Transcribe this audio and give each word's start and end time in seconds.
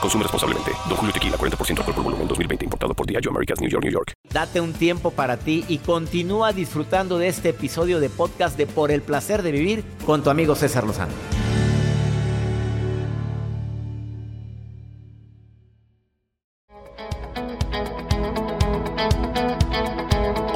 Consume 0.00 0.22
responsablemente. 0.22 0.72
Don 0.88 0.96
Julio 0.96 1.12
Tequila, 1.12 1.36
40% 1.36 1.78
alcohol 1.78 1.94
por 1.94 2.04
volumen, 2.04 2.28
2020. 2.28 2.64
Importado 2.64 2.94
por 2.94 3.06
Diageo 3.06 3.30
Americas, 3.30 3.60
New 3.60 3.70
York, 3.70 3.84
New 3.84 3.92
York. 3.92 4.12
Date 4.32 4.60
un 4.60 4.72
tiempo 4.72 5.10
para 5.10 5.36
ti 5.36 5.64
y 5.68 5.78
continúa 5.78 6.52
disfrutando 6.52 7.18
de 7.18 7.28
este 7.28 7.50
episodio 7.50 8.00
de 8.00 8.10
podcast 8.10 8.56
de 8.56 8.66
Por 8.66 8.90
el 8.90 9.02
Placer 9.02 9.42
de 9.42 9.52
Vivir 9.52 9.84
con 10.04 10.22
tu 10.22 10.30
amigo 10.30 10.54
César 10.54 10.84
Lozano. 10.84 11.12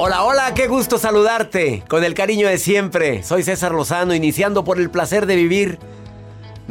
Hola, 0.03 0.23
hola, 0.23 0.53
qué 0.55 0.67
gusto 0.67 0.97
saludarte. 0.97 1.83
Con 1.87 2.03
el 2.03 2.15
cariño 2.15 2.47
de 2.47 2.57
siempre. 2.57 3.21
Soy 3.21 3.43
César 3.43 3.71
Lozano, 3.71 4.15
iniciando 4.15 4.63
por 4.63 4.79
el 4.79 4.89
placer 4.89 5.27
de 5.27 5.35
vivir. 5.35 5.77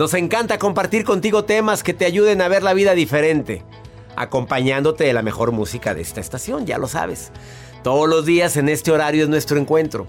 Nos 0.00 0.14
encanta 0.14 0.58
compartir 0.58 1.04
contigo 1.04 1.44
temas 1.44 1.82
que 1.82 1.92
te 1.92 2.06
ayuden 2.06 2.40
a 2.40 2.48
ver 2.48 2.62
la 2.62 2.72
vida 2.72 2.94
diferente, 2.94 3.62
acompañándote 4.16 5.04
de 5.04 5.12
la 5.12 5.20
mejor 5.20 5.52
música 5.52 5.92
de 5.92 6.00
esta 6.00 6.22
estación, 6.22 6.64
ya 6.64 6.78
lo 6.78 6.88
sabes. 6.88 7.32
Todos 7.84 8.08
los 8.08 8.24
días 8.24 8.56
en 8.56 8.70
este 8.70 8.92
horario 8.92 9.24
es 9.24 9.28
nuestro 9.28 9.58
encuentro. 9.58 10.06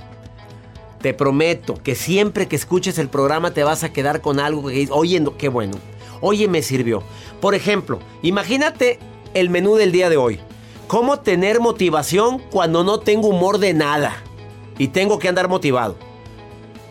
Te 1.02 1.14
prometo 1.14 1.74
que 1.74 1.96
siempre 1.96 2.48
que 2.48 2.56
escuches 2.56 3.00
el 3.00 3.10
programa 3.10 3.52
te 3.52 3.66
vas 3.66 3.84
a 3.84 3.92
quedar 3.92 4.22
con 4.22 4.40
algo 4.40 4.66
que 4.70 4.76
dices, 4.76 4.92
oye, 4.94 5.22
qué 5.38 5.50
bueno, 5.50 5.78
oye, 6.22 6.48
me 6.48 6.62
sirvió. 6.62 7.04
Por 7.42 7.54
ejemplo, 7.54 8.00
imagínate 8.22 8.98
el 9.34 9.50
menú 9.50 9.76
del 9.76 9.92
día 9.92 10.10
de 10.10 10.16
hoy. 10.16 10.40
¿Cómo 10.88 11.20
tener 11.20 11.60
motivación 11.60 12.40
cuando 12.50 12.86
no 12.86 13.02
tengo 13.02 13.28
humor 13.28 13.58
de 13.58 13.74
nada? 13.74 14.24
Y 14.78 14.88
tengo 14.88 15.20
que 15.20 15.28
andar 15.28 15.50
motivado. 15.50 15.98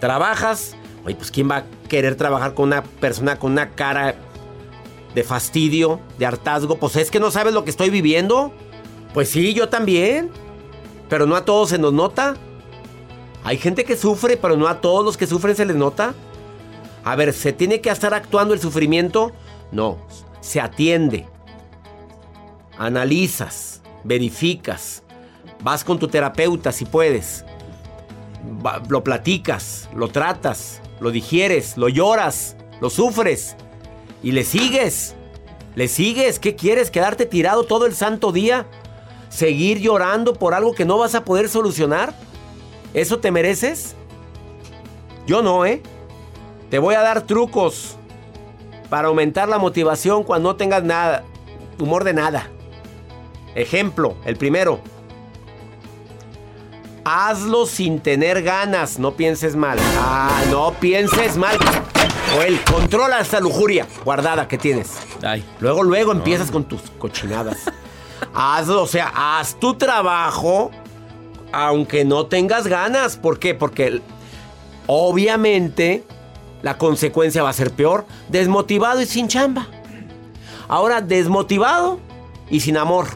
Trabajas, 0.01 0.77
oye, 1.07 1.15
pues 1.15 1.31
¿quién 1.31 1.51
va 1.51 1.65
querer 1.91 2.15
trabajar 2.15 2.55
con 2.55 2.69
una 2.69 2.83
persona 2.83 3.39
con 3.39 3.53
una 3.53 3.71
cara 3.73 4.15
de 5.15 5.25
fastidio, 5.25 6.01
de 6.19 6.25
hartazgo? 6.25 6.79
Pues 6.79 6.97
es 6.97 7.11
que 7.11 7.21
no 7.21 7.31
sabes 7.31 7.53
lo 7.53 7.65
que 7.65 7.71
estoy 7.71 7.91
viviendo. 7.91 8.53
Pues 9.13 9.29
sí, 9.29 9.53
yo 9.53 9.69
también. 9.69 10.31
Pero 11.11 11.27
no 11.27 11.37
a 11.37 11.45
todos 11.45 11.71
se 11.71 11.79
nos 11.79 11.93
nota. 11.93 12.37
Hay 13.43 13.59
gente 13.59 13.85
que 13.85 13.97
sufre, 13.97 14.37
pero 14.37 14.57
no 14.57 14.69
a 14.69 14.81
todos 14.81 15.05
los 15.05 15.17
que 15.17 15.27
sufren 15.27 15.57
se 15.57 15.67
les 15.67 15.77
nota. 15.77 16.15
A 17.05 17.17
ver, 17.17 17.33
¿se 17.33 17.53
tiene 17.53 17.81
que 17.81 17.91
estar 17.91 18.15
actuando 18.15 18.55
el 18.55 18.61
sufrimiento? 18.61 19.33
No, 19.73 19.99
se 20.41 20.61
atiende. 20.61 21.27
Analizas, 22.79 23.83
verificas. 24.05 25.03
Vas 25.63 25.83
con 25.83 25.99
tu 25.99 26.07
terapeuta 26.07 26.71
si 26.71 26.85
puedes. 26.85 27.45
Lo 28.89 29.03
platicas, 29.03 29.89
lo 29.95 30.09
tratas, 30.09 30.81
lo 31.01 31.11
digieres, 31.11 31.77
lo 31.77 31.89
lloras, 31.89 32.57
lo 32.81 32.91
sufres. 32.91 33.57
Y 34.23 34.33
le 34.33 34.45
sigues. 34.45 35.15
Le 35.75 35.89
sigues. 35.89 36.39
¿Qué 36.39 36.55
quieres? 36.55 36.91
¿Quedarte 36.91 37.27
tirado 37.27 37.65
todo 37.65 37.87
el 37.87 37.95
santo 37.95 38.33
día? 38.33 38.67
¿Seguir 39.29 39.79
llorando 39.79 40.35
por 40.35 40.55
algo 40.55 40.75
que 40.75 40.85
no 40.85 40.99
vas 40.99 41.15
a 41.15 41.25
poder 41.25 41.49
solucionar? 41.49 42.13
¿Eso 42.93 43.19
te 43.21 43.31
mereces? 43.31 43.95
Yo 45.27 45.43
no, 45.43 45.65
¿eh? 45.65 45.83
Te 46.71 46.79
voy 46.79 46.95
a 46.95 47.01
dar 47.01 47.23
trucos 47.23 47.97
para 48.89 49.09
aumentar 49.09 49.49
la 49.49 49.59
motivación 49.59 50.25
cuando 50.25 50.51
no 50.51 50.57
tengas 50.57 50.83
nada, 50.83 51.25
humor 51.79 52.05
de 52.05 52.13
nada. 52.13 52.49
Ejemplo, 53.55 54.17
el 54.25 54.37
primero. 54.37 54.81
Hazlo 57.13 57.67
sin 57.67 57.99
tener 57.99 58.41
ganas, 58.41 59.01
no 59.01 59.17
pienses 59.17 59.57
mal. 59.57 59.81
Ah, 59.99 60.45
no 60.49 60.75
pienses 60.75 61.37
mal. 61.37 61.59
O 62.39 62.43
el 62.43 62.63
controla 62.63 63.19
esa 63.19 63.41
lujuria 63.41 63.85
guardada 64.05 64.47
que 64.47 64.57
tienes. 64.57 64.93
Ay. 65.21 65.45
Luego, 65.59 65.83
luego 65.83 66.13
empiezas 66.13 66.53
con 66.53 66.63
tus 66.63 66.83
cochinadas. 67.01 67.57
Hazlo, 68.33 68.83
o 68.83 68.87
sea, 68.87 69.13
haz 69.13 69.59
tu 69.59 69.75
trabajo 69.75 70.71
aunque 71.51 72.05
no 72.05 72.27
tengas 72.27 72.69
ganas. 72.69 73.17
¿Por 73.17 73.41
qué? 73.41 73.57
Porque 73.57 74.01
obviamente 74.87 76.05
la 76.63 76.79
consecuencia 76.79 77.43
va 77.43 77.49
a 77.51 77.55
ser 77.55 77.73
peor. 77.73 78.07
Desmotivado 78.29 79.03
y 79.03 79.07
sin 79.07 79.27
chamba. 79.27 79.67
Ahora 80.69 81.01
desmotivado 81.01 81.99
y 82.51 82.61
sin 82.61 82.77
amor. 82.77 83.09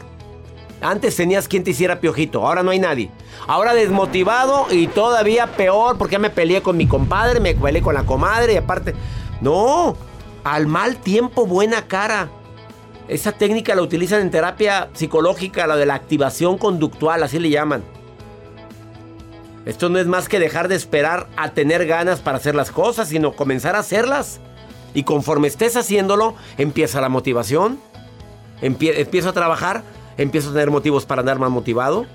Antes 0.81 1.15
tenías 1.15 1.47
quien 1.47 1.63
te 1.63 1.71
hiciera 1.71 1.99
piojito, 1.99 2.45
ahora 2.45 2.61
no 2.61 2.71
hay 2.71 2.79
nadie. 2.79 3.09
Ahora 3.47 3.73
desmotivado 3.73 4.67
y 4.69 4.87
todavía 4.87 5.47
peor 5.47 5.97
porque 5.97 6.13
ya 6.13 6.19
me 6.19 6.29
peleé 6.29 6.61
con 6.61 6.77
mi 6.77 6.85
compadre, 6.87 7.39
me 7.39 7.55
peleé 7.55 7.81
con 7.81 7.95
la 7.95 8.03
comadre 8.05 8.53
y 8.53 8.57
aparte... 8.57 8.93
No, 9.41 9.95
al 10.43 10.67
mal 10.67 10.97
tiempo 10.97 11.45
buena 11.45 11.87
cara. 11.87 12.29
Esa 13.07 13.31
técnica 13.33 13.75
la 13.75 13.81
utilizan 13.81 14.21
en 14.21 14.31
terapia 14.31 14.89
psicológica, 14.93 15.67
la 15.67 15.75
de 15.75 15.85
la 15.85 15.95
activación 15.95 16.57
conductual, 16.57 17.21
así 17.23 17.37
le 17.39 17.49
llaman. 17.49 17.83
Esto 19.65 19.89
no 19.89 19.99
es 19.99 20.05
más 20.07 20.29
que 20.29 20.39
dejar 20.39 20.67
de 20.67 20.75
esperar 20.75 21.27
a 21.37 21.49
tener 21.51 21.85
ganas 21.87 22.19
para 22.19 22.37
hacer 22.37 22.55
las 22.55 22.71
cosas, 22.71 23.09
sino 23.09 23.33
comenzar 23.33 23.75
a 23.75 23.79
hacerlas. 23.79 24.39
Y 24.93 25.03
conforme 25.03 25.47
estés 25.47 25.75
haciéndolo, 25.75 26.35
empieza 26.57 27.01
la 27.01 27.09
motivación. 27.09 27.79
Empie- 28.61 28.93
empiezo 28.95 29.29
a 29.29 29.33
trabajar, 29.33 29.83
empiezo 30.17 30.49
a 30.49 30.53
tener 30.53 30.71
motivos 30.71 31.05
para 31.05 31.21
andar 31.21 31.39
más 31.39 31.49
motivado. 31.49 32.05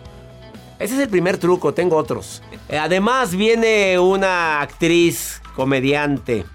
Ese 0.79 0.95
es 0.95 1.01
el 1.01 1.09
primer 1.09 1.37
truco, 1.37 1.75
tengo 1.75 1.97
otros. 1.97 2.43
Eh, 2.69 2.79
Además 2.79 3.35
viene 3.35 3.99
una 3.99 4.63
actriz, 4.63 5.43
comediante, 5.55 6.47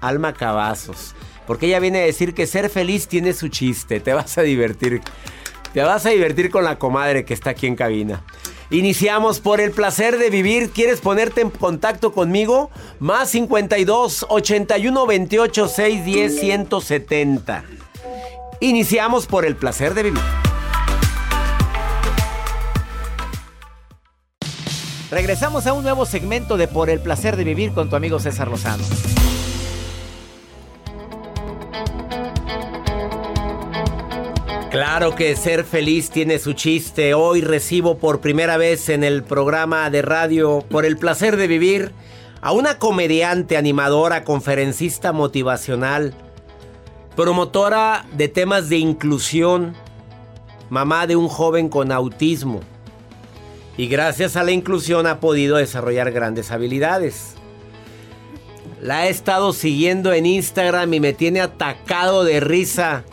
Alma 0.00 0.32
Cavazos. 0.32 1.14
Porque 1.46 1.66
ella 1.66 1.78
viene 1.78 2.00
a 2.00 2.04
decir 2.04 2.34
que 2.34 2.46
ser 2.46 2.70
feliz 2.70 3.06
tiene 3.06 3.32
su 3.32 3.48
chiste. 3.48 4.00
Te 4.00 4.12
vas 4.12 4.38
a 4.38 4.42
divertir. 4.42 5.02
Te 5.72 5.82
vas 5.82 6.06
a 6.06 6.10
divertir 6.10 6.50
con 6.50 6.64
la 6.64 6.78
comadre 6.78 7.24
que 7.24 7.34
está 7.34 7.50
aquí 7.50 7.66
en 7.66 7.76
cabina. 7.76 8.22
Iniciamos 8.70 9.40
por 9.40 9.60
el 9.60 9.70
placer 9.70 10.18
de 10.18 10.30
vivir. 10.30 10.70
¿Quieres 10.70 11.00
ponerte 11.00 11.42
en 11.42 11.50
contacto 11.50 12.12
conmigo? 12.12 12.70
Más 12.98 13.30
52 13.30 14.26
81 14.28 15.06
28 15.06 15.68
610 15.68 16.40
170. 16.40 17.64
Iniciamos 18.60 19.26
por 19.26 19.44
el 19.44 19.56
placer 19.56 19.94
de 19.94 20.04
vivir. 20.04 20.22
Regresamos 25.14 25.68
a 25.68 25.72
un 25.72 25.84
nuevo 25.84 26.06
segmento 26.06 26.56
de 26.56 26.66
Por 26.66 26.90
el 26.90 26.98
placer 26.98 27.36
de 27.36 27.44
vivir 27.44 27.72
con 27.72 27.88
tu 27.88 27.94
amigo 27.94 28.18
César 28.18 28.48
Lozano. 28.48 28.82
Claro 34.72 35.14
que 35.14 35.36
ser 35.36 35.62
feliz 35.62 36.10
tiene 36.10 36.40
su 36.40 36.54
chiste. 36.54 37.14
Hoy 37.14 37.42
recibo 37.42 37.96
por 37.98 38.20
primera 38.20 38.56
vez 38.56 38.88
en 38.88 39.04
el 39.04 39.22
programa 39.22 39.88
de 39.88 40.02
radio 40.02 40.64
Por 40.68 40.84
el 40.84 40.96
placer 40.96 41.36
de 41.36 41.46
vivir 41.46 41.92
a 42.40 42.50
una 42.50 42.80
comediante, 42.80 43.56
animadora, 43.56 44.24
conferencista 44.24 45.12
motivacional, 45.12 46.12
promotora 47.14 48.04
de 48.16 48.26
temas 48.26 48.68
de 48.68 48.78
inclusión, 48.78 49.74
mamá 50.70 51.06
de 51.06 51.14
un 51.14 51.28
joven 51.28 51.68
con 51.68 51.92
autismo. 51.92 52.62
Y 53.76 53.88
gracias 53.88 54.36
a 54.36 54.42
la 54.44 54.52
inclusión 54.52 55.06
ha 55.06 55.20
podido 55.20 55.56
desarrollar 55.56 56.12
grandes 56.12 56.50
habilidades. 56.50 57.34
La 58.80 59.06
he 59.06 59.10
estado 59.10 59.52
siguiendo 59.52 60.12
en 60.12 60.26
Instagram 60.26 60.92
y 60.94 61.00
me 61.00 61.12
tiene 61.12 61.40
atacado 61.40 62.22
de 62.24 62.38
risa 62.40 63.04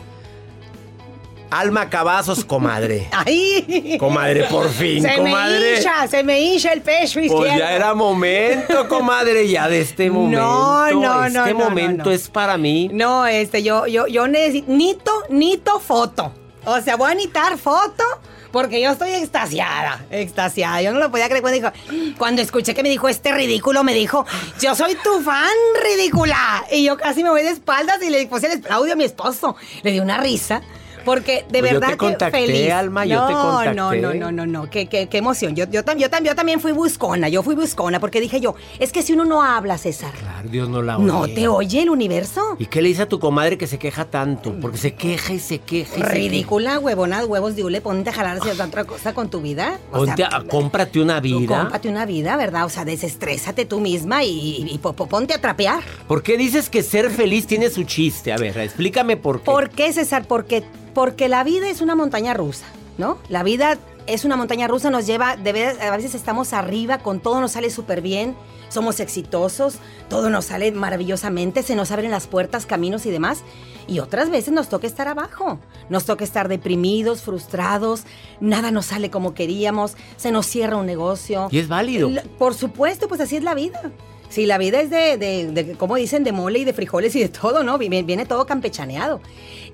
Alma 1.50 1.90
Cavazos, 1.90 2.44
comadre. 2.46 3.08
¡Ay! 3.12 3.96
Comadre, 3.98 4.44
por 4.44 4.70
fin, 4.70 5.02
se 5.02 5.16
comadre. 5.16 5.60
me 5.60 5.76
hincha, 5.76 6.08
se 6.08 6.22
me 6.24 6.40
hincha 6.40 6.72
el 6.72 6.80
pecho 6.80 7.20
izquierdo. 7.20 7.36
Pues 7.36 7.58
ya 7.58 7.74
era 7.74 7.92
momento, 7.92 8.88
comadre, 8.88 9.46
ya 9.48 9.68
de 9.68 9.80
este 9.82 10.10
momento. 10.10 10.40
no, 10.40 10.90
no, 10.92 11.24
Este 11.26 11.38
no, 11.38 11.46
no, 11.46 11.54
momento 11.58 12.04
no. 12.06 12.10
es 12.10 12.28
para 12.28 12.56
mí. 12.56 12.88
No, 12.92 13.26
este, 13.26 13.62
yo, 13.62 13.86
yo, 13.86 14.06
yo 14.06 14.28
necesito, 14.28 14.72
nito, 14.72 15.12
nito 15.28 15.78
foto. 15.80 16.32
O 16.64 16.80
sea, 16.80 16.96
voy 16.96 17.10
a 17.10 17.14
necesitar 17.14 17.58
foto 17.58 18.04
porque 18.52 18.80
yo 18.80 18.90
estoy 18.90 19.10
extasiada, 19.14 20.04
extasiada. 20.10 20.82
Yo 20.82 20.92
no 20.92 21.00
lo 21.00 21.10
podía 21.10 21.26
creer 21.28 21.42
cuando 21.42 21.70
dijo, 21.70 22.42
escuché 22.42 22.74
que 22.74 22.82
me 22.82 22.90
dijo 22.90 23.08
este 23.08 23.32
ridículo, 23.32 23.82
me 23.82 23.94
dijo, 23.94 24.26
yo 24.60 24.74
soy 24.74 24.94
tu 24.96 25.20
fan 25.22 25.48
ridícula. 25.82 26.64
Y 26.70 26.84
yo 26.84 26.96
casi 26.98 27.24
me 27.24 27.30
voy 27.30 27.42
de 27.42 27.50
espaldas 27.50 28.02
y 28.02 28.10
le 28.10 28.26
puse 28.26 28.52
el 28.52 28.62
audio 28.70 28.92
a 28.92 28.96
mi 28.96 29.04
esposo. 29.04 29.56
Le 29.82 29.90
di 29.92 30.00
una 30.00 30.18
risa. 30.18 30.60
Porque 31.04 31.44
de 31.50 31.60
Pues 31.60 31.72
yo 31.72 31.80
verdad 31.80 31.88
te 31.92 31.96
contacté, 31.96 32.40
que 32.40 32.46
feliz. 32.46 32.72
Alma, 32.72 33.04
yo 33.06 33.20
no, 33.20 33.26
te 33.26 33.32
contacté. 33.34 33.74
No, 33.74 33.94
no, 33.94 34.14
no, 34.14 34.32
no, 34.32 34.46
no, 34.46 34.70
qué, 34.70 34.86
qué, 34.86 35.08
qué 35.08 35.18
emoción. 35.18 35.54
Yo, 35.54 35.66
yo, 35.70 35.84
tam- 35.84 35.98
yo, 35.98 36.08
tam- 36.10 36.24
yo 36.24 36.34
también 36.34 36.60
fui 36.60 36.72
buscona, 36.72 37.28
yo 37.28 37.42
fui 37.42 37.54
buscona 37.54 38.00
porque 38.00 38.20
dije 38.20 38.40
yo, 38.40 38.54
es 38.78 38.92
que 38.92 39.02
si 39.02 39.12
uno 39.12 39.24
no 39.24 39.42
habla, 39.42 39.78
César, 39.78 40.12
Claro, 40.18 40.48
Dios 40.48 40.68
no 40.68 40.82
la 40.82 40.96
oye. 40.98 41.06
no 41.06 41.26
te 41.28 41.48
oye 41.48 41.82
el 41.82 41.90
universo. 41.90 42.56
¿Y 42.58 42.66
qué 42.66 42.82
le 42.82 42.88
dice 42.88 43.02
a 43.02 43.08
tu 43.08 43.18
comadre 43.18 43.58
que 43.58 43.66
se 43.66 43.78
queja 43.78 44.04
tanto? 44.06 44.54
Porque 44.60 44.78
se 44.78 44.94
queja 44.94 45.32
y 45.32 45.38
se 45.38 45.58
queja. 45.58 45.98
y 45.98 46.02
Ridícula, 46.02 46.78
huevona, 46.78 47.24
huevos 47.24 47.56
de 47.56 47.64
hule, 47.64 47.80
ponte 47.80 48.10
a 48.10 48.12
jalar 48.12 48.38
hacia 48.38 48.52
otra 48.64 48.84
cosa 48.84 49.12
con 49.14 49.28
tu 49.30 49.40
vida. 49.40 49.78
queja. 49.78 49.90
Ponte 49.98 50.24
a- 50.24 50.42
cómprate 50.48 51.00
una 51.00 51.20
vida. 51.20 51.58
Cómprate 51.60 51.88
una 51.88 52.06
vida, 52.06 52.36
¿verdad? 52.36 52.64
O 52.64 52.68
sea, 52.68 52.84
desestrésate 52.84 53.64
tú 53.66 53.80
misma 53.80 54.24
y, 54.24 54.66
y 54.70 54.78
po- 54.78 54.92
ponte 54.94 55.34
a 55.34 55.40
trapear. 55.40 55.80
¿Por 56.06 56.22
qué 56.22 56.36
dices 56.36 56.68
que 56.70 56.82
ser 56.82 57.10
feliz 57.10 57.46
tiene 57.46 57.70
su 57.70 57.84
chiste? 57.84 58.32
A 58.32 58.36
ver, 58.36 58.56
explícame 58.58 59.16
por 59.16 59.38
qué. 59.40 59.44
¿Por 59.46 59.70
qué, 59.70 59.92
César? 59.92 60.24
Porque, 60.26 60.62
porque 60.94 61.28
la 61.28 61.44
vida 61.44 61.68
es 61.68 61.80
una 61.80 61.94
montaña 61.94 62.34
rusa, 62.34 62.66
¿no? 62.98 63.18
La 63.28 63.42
vida 63.42 63.78
es 64.06 64.24
una 64.24 64.36
montaña 64.36 64.68
rusa, 64.68 64.90
nos 64.90 65.06
lleva, 65.06 65.36
de 65.36 65.52
veras, 65.52 65.80
a 65.80 65.96
veces 65.96 66.14
estamos 66.14 66.52
arriba, 66.52 66.98
con 66.98 67.20
todo 67.20 67.40
nos 67.40 67.52
sale 67.52 67.70
súper 67.70 68.00
bien, 68.00 68.34
somos 68.68 69.00
exitosos, 69.00 69.76
todo 70.08 70.30
nos 70.30 70.46
sale 70.46 70.72
maravillosamente, 70.72 71.62
se 71.62 71.76
nos 71.76 71.90
abren 71.90 72.10
las 72.10 72.26
puertas, 72.26 72.66
caminos 72.66 73.06
y 73.06 73.10
demás. 73.10 73.42
Y 73.86 73.98
otras 73.98 74.30
veces 74.30 74.54
nos 74.54 74.68
toca 74.68 74.86
estar 74.86 75.08
abajo, 75.08 75.58
nos 75.88 76.04
toca 76.04 76.24
estar 76.24 76.48
deprimidos, 76.48 77.22
frustrados, 77.22 78.04
nada 78.40 78.70
nos 78.70 78.86
sale 78.86 79.10
como 79.10 79.34
queríamos, 79.34 79.96
se 80.16 80.30
nos 80.30 80.46
cierra 80.46 80.76
un 80.76 80.86
negocio. 80.86 81.48
Y 81.50 81.58
es 81.58 81.68
válido. 81.68 82.10
Por 82.38 82.54
supuesto, 82.54 83.08
pues 83.08 83.20
así 83.20 83.36
es 83.36 83.42
la 83.42 83.54
vida. 83.54 83.92
Sí, 84.28 84.46
la 84.46 84.56
vida 84.56 84.80
es 84.80 84.88
de, 84.88 85.18
de, 85.18 85.52
de, 85.52 85.74
como 85.74 85.96
dicen, 85.96 86.24
de 86.24 86.32
mole 86.32 86.60
y 86.60 86.64
de 86.64 86.72
frijoles 86.72 87.14
y 87.16 87.20
de 87.20 87.28
todo, 87.28 87.62
¿no? 87.64 87.76
Viene, 87.76 88.02
viene 88.02 88.24
todo 88.24 88.46
campechaneado. 88.46 89.20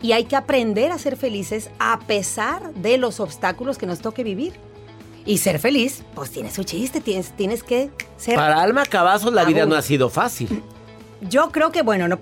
Y 0.00 0.12
hay 0.12 0.25
que 0.25 0.37
aprender 0.37 0.93
a 0.93 0.99
ser 0.99 1.17
felices 1.17 1.71
a 1.79 1.99
pesar 2.00 2.73
de 2.75 2.99
los 2.99 3.21
obstáculos 3.21 3.79
que 3.79 3.87
nos 3.87 4.00
toque 4.00 4.23
vivir. 4.23 4.55
Y 5.27 5.39
ser 5.39 5.59
feliz, 5.59 6.05
pues 6.15 6.31
tiene 6.31 6.50
su 6.50 6.65
chiste, 6.65 7.00
tienes, 7.00 7.33
tienes 7.37 7.62
que 7.62 7.91
ser... 8.17 8.37
Para 8.37 8.62
Alma 8.62 8.87
Cavazos 8.87 9.33
la 9.33 9.45
vida 9.45 9.67
no 9.67 9.75
ha 9.75 9.83
sido 9.83 10.09
fácil. 10.09 10.62
Yo 11.21 11.50
creo 11.50 11.73
que, 11.73 11.83
bueno, 11.83 12.09
no, 12.09 12.19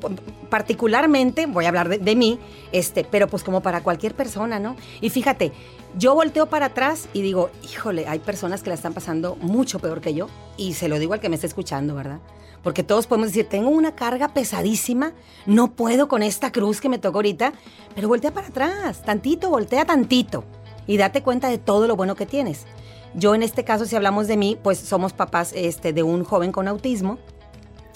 particularmente, 0.49 1.47
voy 1.47 1.67
a 1.67 1.69
hablar 1.69 1.89
de, 1.89 1.99
de 1.99 2.17
mí, 2.17 2.41
este, 2.73 3.07
pero 3.09 3.29
pues 3.29 3.45
como 3.45 3.61
para 3.61 3.83
cualquier 3.83 4.15
persona, 4.15 4.59
¿no? 4.59 4.75
Y 5.01 5.11
fíjate, 5.11 5.53
yo 5.99 6.15
volteo 6.15 6.47
para 6.47 6.67
atrás 6.67 7.09
y 7.15 7.23
digo, 7.23 7.51
híjole, 7.63 8.07
hay 8.07 8.19
personas 8.19 8.63
que 8.63 8.69
la 8.69 8.75
están 8.75 8.93
pasando 8.93 9.37
mucho 9.37 9.79
peor 9.79 10.01
que 10.01 10.15
yo. 10.15 10.29
Y 10.57 10.75
se 10.75 10.89
lo 10.89 10.99
digo 10.99 11.15
al 11.15 11.21
que 11.21 11.29
me 11.29 11.37
está 11.37 11.47
escuchando, 11.47 11.95
¿verdad? 11.95 12.21
Porque 12.63 12.83
todos 12.83 13.07
podemos 13.07 13.29
decir, 13.29 13.49
tengo 13.49 13.71
una 13.71 13.95
carga 13.95 14.29
pesadísima, 14.29 15.13
no 15.47 15.73
puedo 15.73 16.09
con 16.09 16.23
esta 16.23 16.53
cruz 16.53 16.81
que 16.81 16.89
me 16.89 16.99
tocó 16.99 17.19
ahorita, 17.19 17.53
pero 17.95 18.09
voltea 18.09 18.35
para 18.35 18.49
atrás, 18.49 19.03
tantito, 19.03 19.51
voltea 19.51 19.85
tantito 19.85 20.45
y 20.87 20.97
date 20.97 21.23
cuenta 21.23 21.49
de 21.49 21.59
todo 21.59 21.87
lo 21.87 21.97
bueno 21.97 22.15
que 22.15 22.27
tienes. 22.27 22.67
Yo 23.15 23.35
en 23.35 23.43
este 23.43 23.65
caso, 23.65 23.87
si 23.87 23.97
hablamos 23.97 24.27
de 24.27 24.37
mí, 24.37 24.59
pues 24.63 24.79
somos 24.79 25.13
papás 25.13 25.53
este, 25.55 25.93
de 25.93 26.03
un 26.03 26.25
joven 26.25 26.53
con 26.53 26.69
autismo. 26.69 27.19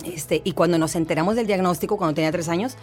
Este, 0.05 0.41
y 0.45 0.53
cuando 0.53 0.79
nos 0.79 0.97
enteramos 0.97 1.37
del 1.37 1.47
diagnóstico, 1.47 1.99
cuando 1.99 2.15
tenía 2.15 2.33
tres 2.33 2.49
años, 2.49 2.77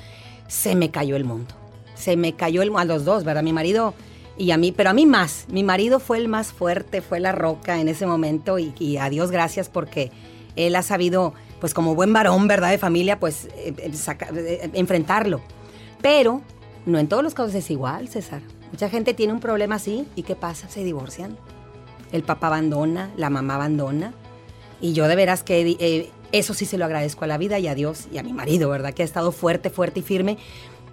se 0.48 0.75
me 0.75 0.92
cayó 0.92 1.16
el 1.16 1.24
mundo. 1.24 1.56
Se 1.96 2.16
me 2.16 2.34
cayó 2.34 2.62
el 2.62 2.70
mundo, 2.70 2.81
a 2.81 2.86
los 2.86 3.06
dos, 3.06 3.24
¿verdad? 3.24 3.42
Mi 3.42 3.54
marido 3.54 3.96
y 4.38 4.51
a 4.51 4.57
mí, 4.57 4.72
pero 4.72 4.89
a 4.89 4.94
mí 4.94 5.06
más. 5.06 5.45
Mi 5.50 5.63
marido 5.63 6.00
fue 6.00 6.18
el 6.18 6.28
más 6.28 6.51
fuerte, 6.54 7.01
fue 7.01 7.19
la 7.19 7.31
roca 7.31 7.80
en 7.80 7.88
ese 7.89 8.06
momento 8.06 8.60
y, 8.60 8.74
y 8.80 8.98
a 8.98 9.10
Dios 9.10 9.31
gracias 9.31 9.69
porque 9.69 10.12
él 10.56 10.75
ha 10.75 10.81
sabido, 10.84 11.34
pues 11.60 11.74
como 11.74 11.95
buen 11.95 12.13
varón, 12.13 12.48
¿verdad? 12.48 12.69
De 12.72 12.78
familia, 12.78 13.19
pues 13.19 13.45
eh, 13.56 13.74
eh, 13.78 13.92
saca- 13.94 14.30
eh, 14.36 14.69
enfrentarlo. 14.74 15.42
Pero 16.01 16.42
no 16.86 17.00
en 17.00 17.07
todos 17.07 17.24
los 17.24 17.34
casos 17.34 17.54
es 17.56 17.69
igual, 17.72 18.07
César. 18.10 18.42
Mucha 18.72 18.89
gente 18.89 19.13
tiene 19.13 19.34
un 19.34 19.39
problema 19.39 19.75
así 19.75 20.06
y 20.16 20.24
¿qué 20.24 20.36
pasa? 20.36 20.68
Se 20.69 20.84
divorcian. 20.84 21.38
El 22.12 22.24
papá 22.24 22.48
abandona, 22.48 23.12
la 23.18 23.30
mamá 23.30 23.56
abandona. 23.56 24.13
Y 24.80 24.94
yo 24.94 25.07
de 25.07 25.16
veras 25.16 25.44
que 25.44 25.75
eh, 25.80 26.10
eso 26.31 26.54
sí 26.54 26.66
se 26.66 26.78
lo 26.78 26.86
agradezco 26.86 27.24
a 27.25 27.28
la 27.28 27.38
vida 27.38 27.57
y 27.60 27.68
a 27.68 27.75
Dios 27.75 28.07
y 28.12 28.18
a 28.18 28.24
mi 28.24 28.34
marido, 28.34 28.69
¿verdad? 28.69 28.94
Que 28.94 29.01
ha 29.01 29.06
estado 29.06 29.31
fuerte, 29.31 29.69
fuerte 29.69 30.01
y 30.01 30.04
firme. 30.04 30.38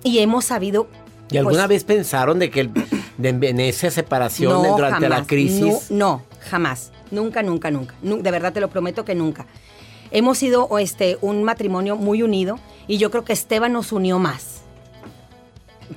Y 0.02 0.19
hemos 0.19 0.46
sabido... 0.46 0.87
¿Y 1.31 1.37
alguna 1.38 1.58
pues, 1.58 1.69
vez 1.69 1.85
pensaron 1.85 2.38
de 2.38 2.50
que 2.50 2.61
el- 2.61 2.73
de 3.19 3.28
en 3.31 3.61
esa 3.61 3.90
separación 3.90 4.62
no, 4.62 4.76
durante 4.76 5.08
la 5.08 5.16
jamás. 5.16 5.28
crisis? 5.28 5.90
No, 5.90 5.96
no, 5.96 6.22
jamás. 6.50 6.90
Nunca, 7.11 7.43
nunca, 7.43 7.70
nunca. 7.70 7.94
Nu- 8.02 8.22
De 8.22 8.31
verdad 8.31 8.52
te 8.52 8.61
lo 8.61 8.69
prometo 8.69 9.05
que 9.05 9.14
nunca. 9.14 9.46
Hemos 10.11 10.38
sido 10.38 10.78
este, 10.78 11.19
un 11.20 11.43
matrimonio 11.44 11.96
muy 11.96 12.22
unido 12.22 12.58
y 12.87 12.99
yo 12.99 13.11
creo 13.11 13.25
que 13.25 13.32
Esteban 13.32 13.72
nos 13.72 13.93
unió 13.93 14.19
más. 14.19 14.62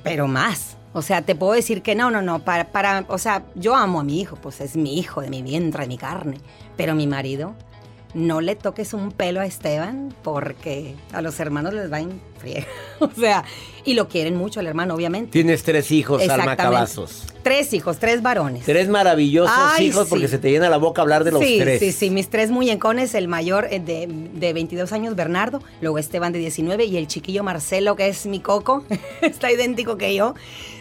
Pero 0.02 0.26
más. 0.28 0.76
O 0.92 1.02
sea, 1.02 1.22
te 1.22 1.34
puedo 1.34 1.52
decir 1.52 1.82
que 1.82 1.94
no, 1.94 2.10
no, 2.10 2.22
no. 2.22 2.40
Para, 2.40 2.64
para, 2.72 3.04
o 3.08 3.18
sea, 3.18 3.44
yo 3.54 3.76
amo 3.76 4.00
a 4.00 4.04
mi 4.04 4.20
hijo, 4.20 4.36
pues 4.36 4.60
es 4.60 4.76
mi 4.76 4.98
hijo, 4.98 5.20
de 5.20 5.30
mi 5.30 5.42
vientre, 5.42 5.82
de 5.82 5.88
mi 5.88 5.98
carne. 5.98 6.38
Pero 6.76 6.94
mi 6.94 7.06
marido, 7.06 7.54
no 8.14 8.40
le 8.40 8.56
toques 8.56 8.94
un 8.94 9.12
pelo 9.12 9.40
a 9.40 9.46
Esteban 9.46 10.14
porque 10.22 10.96
a 11.12 11.20
los 11.22 11.38
hermanos 11.40 11.74
les 11.74 11.92
va 11.92 12.00
en 12.00 12.20
friega. 12.38 12.66
O 13.00 13.08
sea, 13.16 13.44
y 13.84 13.94
lo 13.94 14.08
quieren 14.08 14.34
mucho 14.34 14.58
al 14.58 14.66
hermano, 14.66 14.94
obviamente. 14.94 15.30
Tienes 15.30 15.62
tres 15.62 15.92
hijos, 15.92 16.28
Alma. 16.28 16.56
Cavazos. 16.56 17.22
Tres 17.42 17.72
hijos, 17.72 17.98
tres 17.98 18.22
varones. 18.22 18.64
Tres 18.64 18.88
maravillosos 18.88 19.54
Ay, 19.56 19.86
hijos 19.86 20.04
sí. 20.04 20.10
porque 20.10 20.28
se 20.28 20.38
te 20.38 20.50
llena 20.50 20.68
la 20.68 20.76
boca 20.76 21.00
hablar 21.00 21.22
de 21.24 21.30
los 21.30 21.42
sí, 21.42 21.58
tres. 21.60 21.78
Sí, 21.78 21.92
sí, 21.92 22.10
mis 22.10 22.28
tres 22.28 22.50
muñecones, 22.50 23.14
el 23.14 23.28
mayor 23.28 23.68
eh, 23.70 23.78
de, 23.78 24.08
de 24.34 24.52
22 24.52 24.92
años, 24.92 25.14
Bernardo, 25.14 25.62
luego 25.80 25.98
Esteban 25.98 26.32
de 26.32 26.40
19 26.40 26.84
y 26.84 26.96
el 26.96 27.06
chiquillo 27.06 27.44
Marcelo, 27.44 27.94
que 27.94 28.08
es 28.08 28.26
mi 28.26 28.40
coco, 28.40 28.84
está 29.22 29.50
idéntico 29.52 29.96
que 29.96 30.14
yo, 30.14 30.34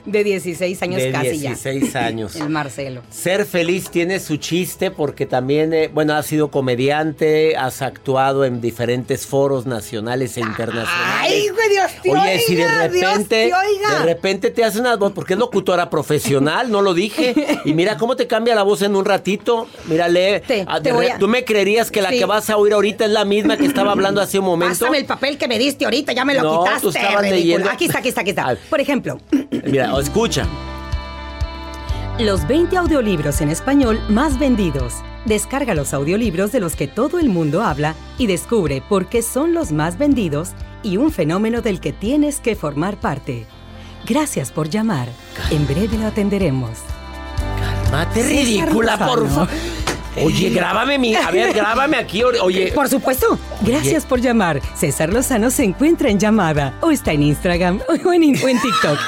de 0.06 0.24
16 0.24 0.82
años 0.82 1.02
de 1.02 1.12
casi 1.12 1.38
16 1.38 1.96
años. 1.96 2.34
ya. 2.34 2.44
El 2.48 2.50
Marcelo. 2.50 3.02
Ser 3.10 3.46
feliz 3.46 3.90
tiene 3.90 4.20
su 4.20 4.38
chiste 4.38 4.90
porque 4.90 5.26
también, 5.26 5.74
eh, 5.74 5.90
bueno, 5.94 6.14
has 6.16 6.26
sido 6.26 6.50
comediante, 6.50 7.56
has 7.56 7.82
actuado 7.82 8.46
en 8.46 8.62
diferentes 8.62 9.28
foros 9.28 9.66
nacionales 9.66 10.38
e 10.38 10.42
internacionales. 10.42 10.90
Ay, 11.20 11.47
Dios 11.70 11.92
te 12.04 12.12
Oye, 12.12 12.40
si 12.40 12.56
de 12.56 12.64
Dios 12.64 12.78
repente, 12.78 13.26
te 13.28 13.54
oiga. 13.54 14.00
de 14.00 14.06
repente 14.06 14.52
te 14.52 14.64
hace 14.64 14.80
una 14.80 14.96
voz, 14.96 15.12
porque 15.14 15.34
es 15.34 15.40
locutora 15.40 15.90
profesional, 15.90 16.72
no 16.72 16.82
lo 16.82 16.94
dije. 16.94 17.36
Y 17.66 17.74
mira 17.74 17.98
cómo 17.98 18.16
te 18.16 18.28
cambia 18.28 18.56
la 18.56 18.64
voz 18.64 18.82
en 18.82 18.96
un 18.96 19.06
ratito. 19.06 19.68
Mírale, 19.86 20.42
Te- 20.42 20.66
ah, 20.68 20.82
te 20.82 20.92
re- 20.94 21.12
a- 21.12 21.18
tú 21.20 21.28
me 21.28 21.44
creerías 21.46 21.92
que 21.92 22.02
la 22.02 22.10
Sí. 22.10 22.20
que 22.20 22.26
vas 22.26 22.50
a 22.50 22.58
oír 22.58 22.74
ahorita 22.74 23.06
es 23.06 23.12
la 23.12 23.26
misma 23.26 23.58
que 23.58 23.66
estaba 23.66 23.92
hablando 23.92 24.22
hace 24.22 24.40
un 24.40 24.46
momento. 24.46 24.74
Pásame 24.80 24.98
el 25.00 25.06
papel 25.06 25.38
que 25.38 25.48
me 25.48 25.58
diste 25.60 25.86
ahorita, 25.86 26.14
ya 26.14 26.26
me 26.26 26.34
lo 26.34 26.42
No, 26.44 26.64
quitaste. 26.64 26.82
tú 26.82 26.90
estabas 26.90 27.22
leyendo. 27.24 27.70
Aquí 27.70 27.86
está, 27.86 28.00
aquí 28.00 28.10
está, 28.10 28.22
aquí 28.22 28.30
está. 28.32 28.58
Por 28.70 28.80
ejemplo, 28.82 29.20
Mira, 29.66 29.92
escucha. 30.00 30.46
Los 32.20 32.48
20 32.48 32.76
audiolibros 32.78 33.42
en 33.42 33.50
español 33.50 34.00
más 34.10 34.40
vendidos. 34.40 34.94
Descarga 35.26 35.76
los 35.76 35.94
audiolibros 35.94 36.52
de 36.52 36.60
los 36.60 36.76
que 36.76 36.88
todo 36.88 37.20
el 37.20 37.30
mundo 37.30 37.62
habla 37.62 37.94
y 38.18 38.26
descubre 38.28 38.82
por 38.90 39.08
qué 39.08 39.22
son 39.22 39.54
los 39.54 39.72
más 39.72 39.98
vendidos 40.00 40.52
y 40.84 40.98
un 40.98 41.12
fenómeno 41.12 41.62
del 41.62 41.80
que 41.80 41.94
tienes 41.94 42.40
que 42.40 42.56
formar 42.56 42.98
parte. 42.98 43.46
Gracias 44.06 44.52
por 44.52 44.70
llamar. 44.70 45.10
En 45.52 45.68
breve 45.68 45.98
lo 45.98 46.08
atenderemos. 46.08 46.72
Mate 47.92 48.22
César 48.22 48.30
ridícula, 48.30 48.98
por 48.98 49.28
favor. 49.30 49.48
Oye, 50.24 50.50
grábame 50.50 50.98
mi. 50.98 51.16
A 51.16 51.30
ver, 51.32 51.54
grábame 51.54 51.98
aquí. 51.98 52.24
Oye, 52.24 52.72
por 52.76 52.90
supuesto. 52.90 53.38
Gracias 53.62 54.06
por 54.06 54.20
llamar. 54.20 54.62
César 54.76 55.14
Lozano 55.14 55.52
se 55.52 55.64
encuentra 55.64 56.10
en 56.10 56.20
llamada 56.20 56.74
o 56.82 56.92
está 56.92 57.12
en 57.12 57.24
Instagram 57.24 57.82
o 58.06 58.14
en, 58.14 58.24
o 58.44 58.48
en 58.48 58.62
TikTok. 58.62 59.00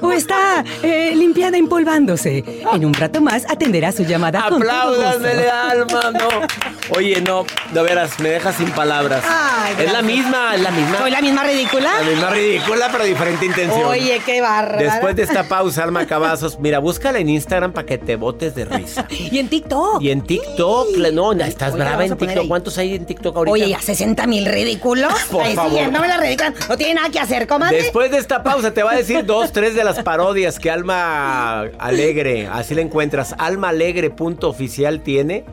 O 0.00 0.12
está 0.12 0.64
eh, 0.82 1.12
limpiada 1.16 1.56
empolvándose. 1.56 2.44
En 2.72 2.84
un 2.84 2.94
rato 2.94 3.20
más 3.20 3.44
atenderá 3.48 3.92
su 3.92 4.04
llamada 4.04 4.40
apláudanmele, 4.46 5.50
alma, 5.50 6.10
no. 6.12 6.28
Oye, 6.90 7.20
no, 7.22 7.46
de 7.72 7.82
veras, 7.82 8.20
me 8.20 8.28
dejas 8.28 8.56
sin 8.56 8.70
palabras. 8.70 9.24
Ay, 9.26 9.74
es 9.78 9.90
la 9.90 10.02
misma, 10.02 10.54
es 10.54 10.60
la 10.60 10.70
misma. 10.70 10.98
¿Soy 10.98 11.10
la 11.10 11.22
misma 11.22 11.42
ridícula? 11.42 11.94
La 12.02 12.10
misma 12.10 12.30
ridícula, 12.30 12.88
pero 12.92 13.04
diferente 13.04 13.46
intención. 13.46 13.84
Oye, 13.84 14.20
qué 14.24 14.42
barra. 14.42 14.76
Después 14.76 15.16
de 15.16 15.22
esta 15.22 15.44
pausa, 15.48 15.82
Alma 15.82 16.06
Cavazos, 16.06 16.58
mira, 16.60 16.80
búscala 16.80 17.18
en 17.18 17.30
Instagram 17.30 17.72
para 17.72 17.86
que 17.86 17.96
te 17.96 18.16
botes 18.16 18.54
de 18.54 18.66
risa. 18.66 19.06
Y 19.34 19.38
en 19.38 19.48
TikTok. 19.48 20.02
Y 20.02 20.10
en 20.10 20.20
TikTok, 20.22 20.96
no, 21.12 21.32
estás 21.32 21.72
Oye, 21.72 21.82
brava 21.82 22.04
en 22.04 22.16
TikTok. 22.16 22.46
¿Cuántos 22.46 22.76
hay 22.78 22.94
en 22.94 23.06
TikTok 23.06 23.34
ahorita? 23.36 23.52
Oye, 23.52 23.68
ya 23.68 23.80
60 23.80 24.26
mil 24.26 24.44
ridículos. 24.44 25.12
Por 25.30 25.42
Ahí 25.42 25.54
favor. 25.54 25.72
siguiéndome 25.72 26.06
la 26.06 26.18
ridícula. 26.18 26.52
No 26.68 26.76
tiene 26.76 26.94
nada 26.94 27.08
que 27.08 27.18
hacer, 27.18 27.46
comadre. 27.46 27.78
Después 27.78 28.10
de 28.10 28.18
esta 28.18 28.42
pausa 28.42 28.72
te 28.72 28.82
va 28.82 28.92
a 28.92 28.96
decir 28.96 29.24
dos, 29.24 29.52
tres 29.52 29.74
de 29.74 29.82
las 29.82 30.02
parodias 30.02 30.58
que 30.58 30.70
Alma 30.70 31.62
Alegre, 31.78 32.46
así 32.52 32.74
la 32.74 32.82
encuentras. 32.82 33.34
Alma 33.38 33.70
Alegre 33.70 34.10
punto 34.10 34.48
oficial 34.48 35.00
tiene. 35.00 35.44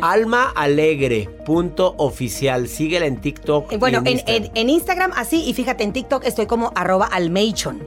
Alma 0.00 0.44
Alegre 0.54 0.61
punto 1.44 1.94
oficial. 1.98 2.68
Síguela 2.68 3.06
en 3.06 3.20
TikTok. 3.20 3.72
Eh, 3.72 3.76
Bueno, 3.78 4.02
y 4.04 4.08
en, 4.08 4.12
Instagram. 4.18 4.44
en- 4.44 4.50
en 4.56 4.70
Instagram 4.70 5.12
así, 5.16 5.44
y 5.48 5.54
fíjate, 5.54 5.84
en 5.84 5.92
TikTok 5.92 6.24
estoy 6.24 6.46
como 6.46 6.72
arroba 6.74 7.06
almation. 7.06 7.80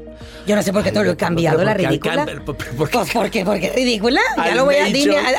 Yo 0.48 0.56
no 0.56 0.62
sé 0.64 0.72
por 0.72 0.84
qué 0.84 0.92
todo 0.92 1.04
lo 1.04 1.12
he 1.12 1.18
cambiado, 1.18 1.58
¿Por 1.58 1.66
la 1.66 1.76
qué 1.76 1.88
ridícula. 1.88 2.24
alcan- 2.26 2.44
por- 2.46 2.56
por- 2.58 2.76
por 2.76 2.90
qué? 2.90 2.98
Pues 2.98 3.10
porque, 3.14 3.46
porque 3.46 3.72
ridícula. 3.74 4.22
Ya 4.38 4.56
lo 4.56 4.66
voy 4.66 4.76
a 4.76 4.84
a 4.84 4.86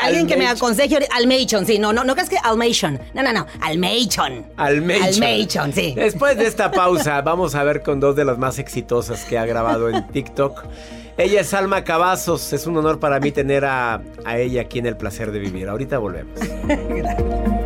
alguien 0.05 0.26
que 0.26 0.37
me 0.37 0.47
aconseje. 0.47 0.99
Almation, 1.14 1.64
sí, 1.66 1.78
no, 1.78 1.93
no, 1.93 2.05
no 2.05 2.14
crees 2.14 2.28
que 2.28 2.37
Almation. 2.43 2.99
No, 3.14 3.23
no, 3.23 3.33
no. 3.33 3.47
Almation. 3.61 4.47
Almation. 4.57 5.25
Almation, 5.25 5.73
sí. 5.73 5.95
Después 5.97 6.37
de 6.37 6.47
esta 6.47 6.71
pausa, 6.71 7.21
vamos 7.23 7.55
a 7.55 7.62
ver 7.64 7.83
con 7.83 8.00
dos 8.00 8.16
de 8.16 8.25
las 8.25 8.38
más 8.38 8.59
exitosas 8.59 9.25
que 9.25 9.38
ha 9.38 9.47
grabado 9.47 9.88
en 9.88 10.07
TikTok. 10.09 10.64
Ella 11.18 11.40
es 11.40 11.54
Alma 11.54 11.82
Cavazos. 11.82 12.52
Es 12.52 12.66
un 12.66 12.76
honor 12.76 13.00
para 13.00 13.20
mí 13.20 13.32
tener 13.32 13.64
a, 13.64 14.02
a 14.25 14.38
ella 14.38 14.62
aquí 14.62 14.78
en 14.78 14.87
El 14.87 14.96
Placer 14.96 15.32
de 15.32 15.38
Vivir. 15.38 15.68
Ahorita 15.68 15.99
volvemos. 15.99 16.38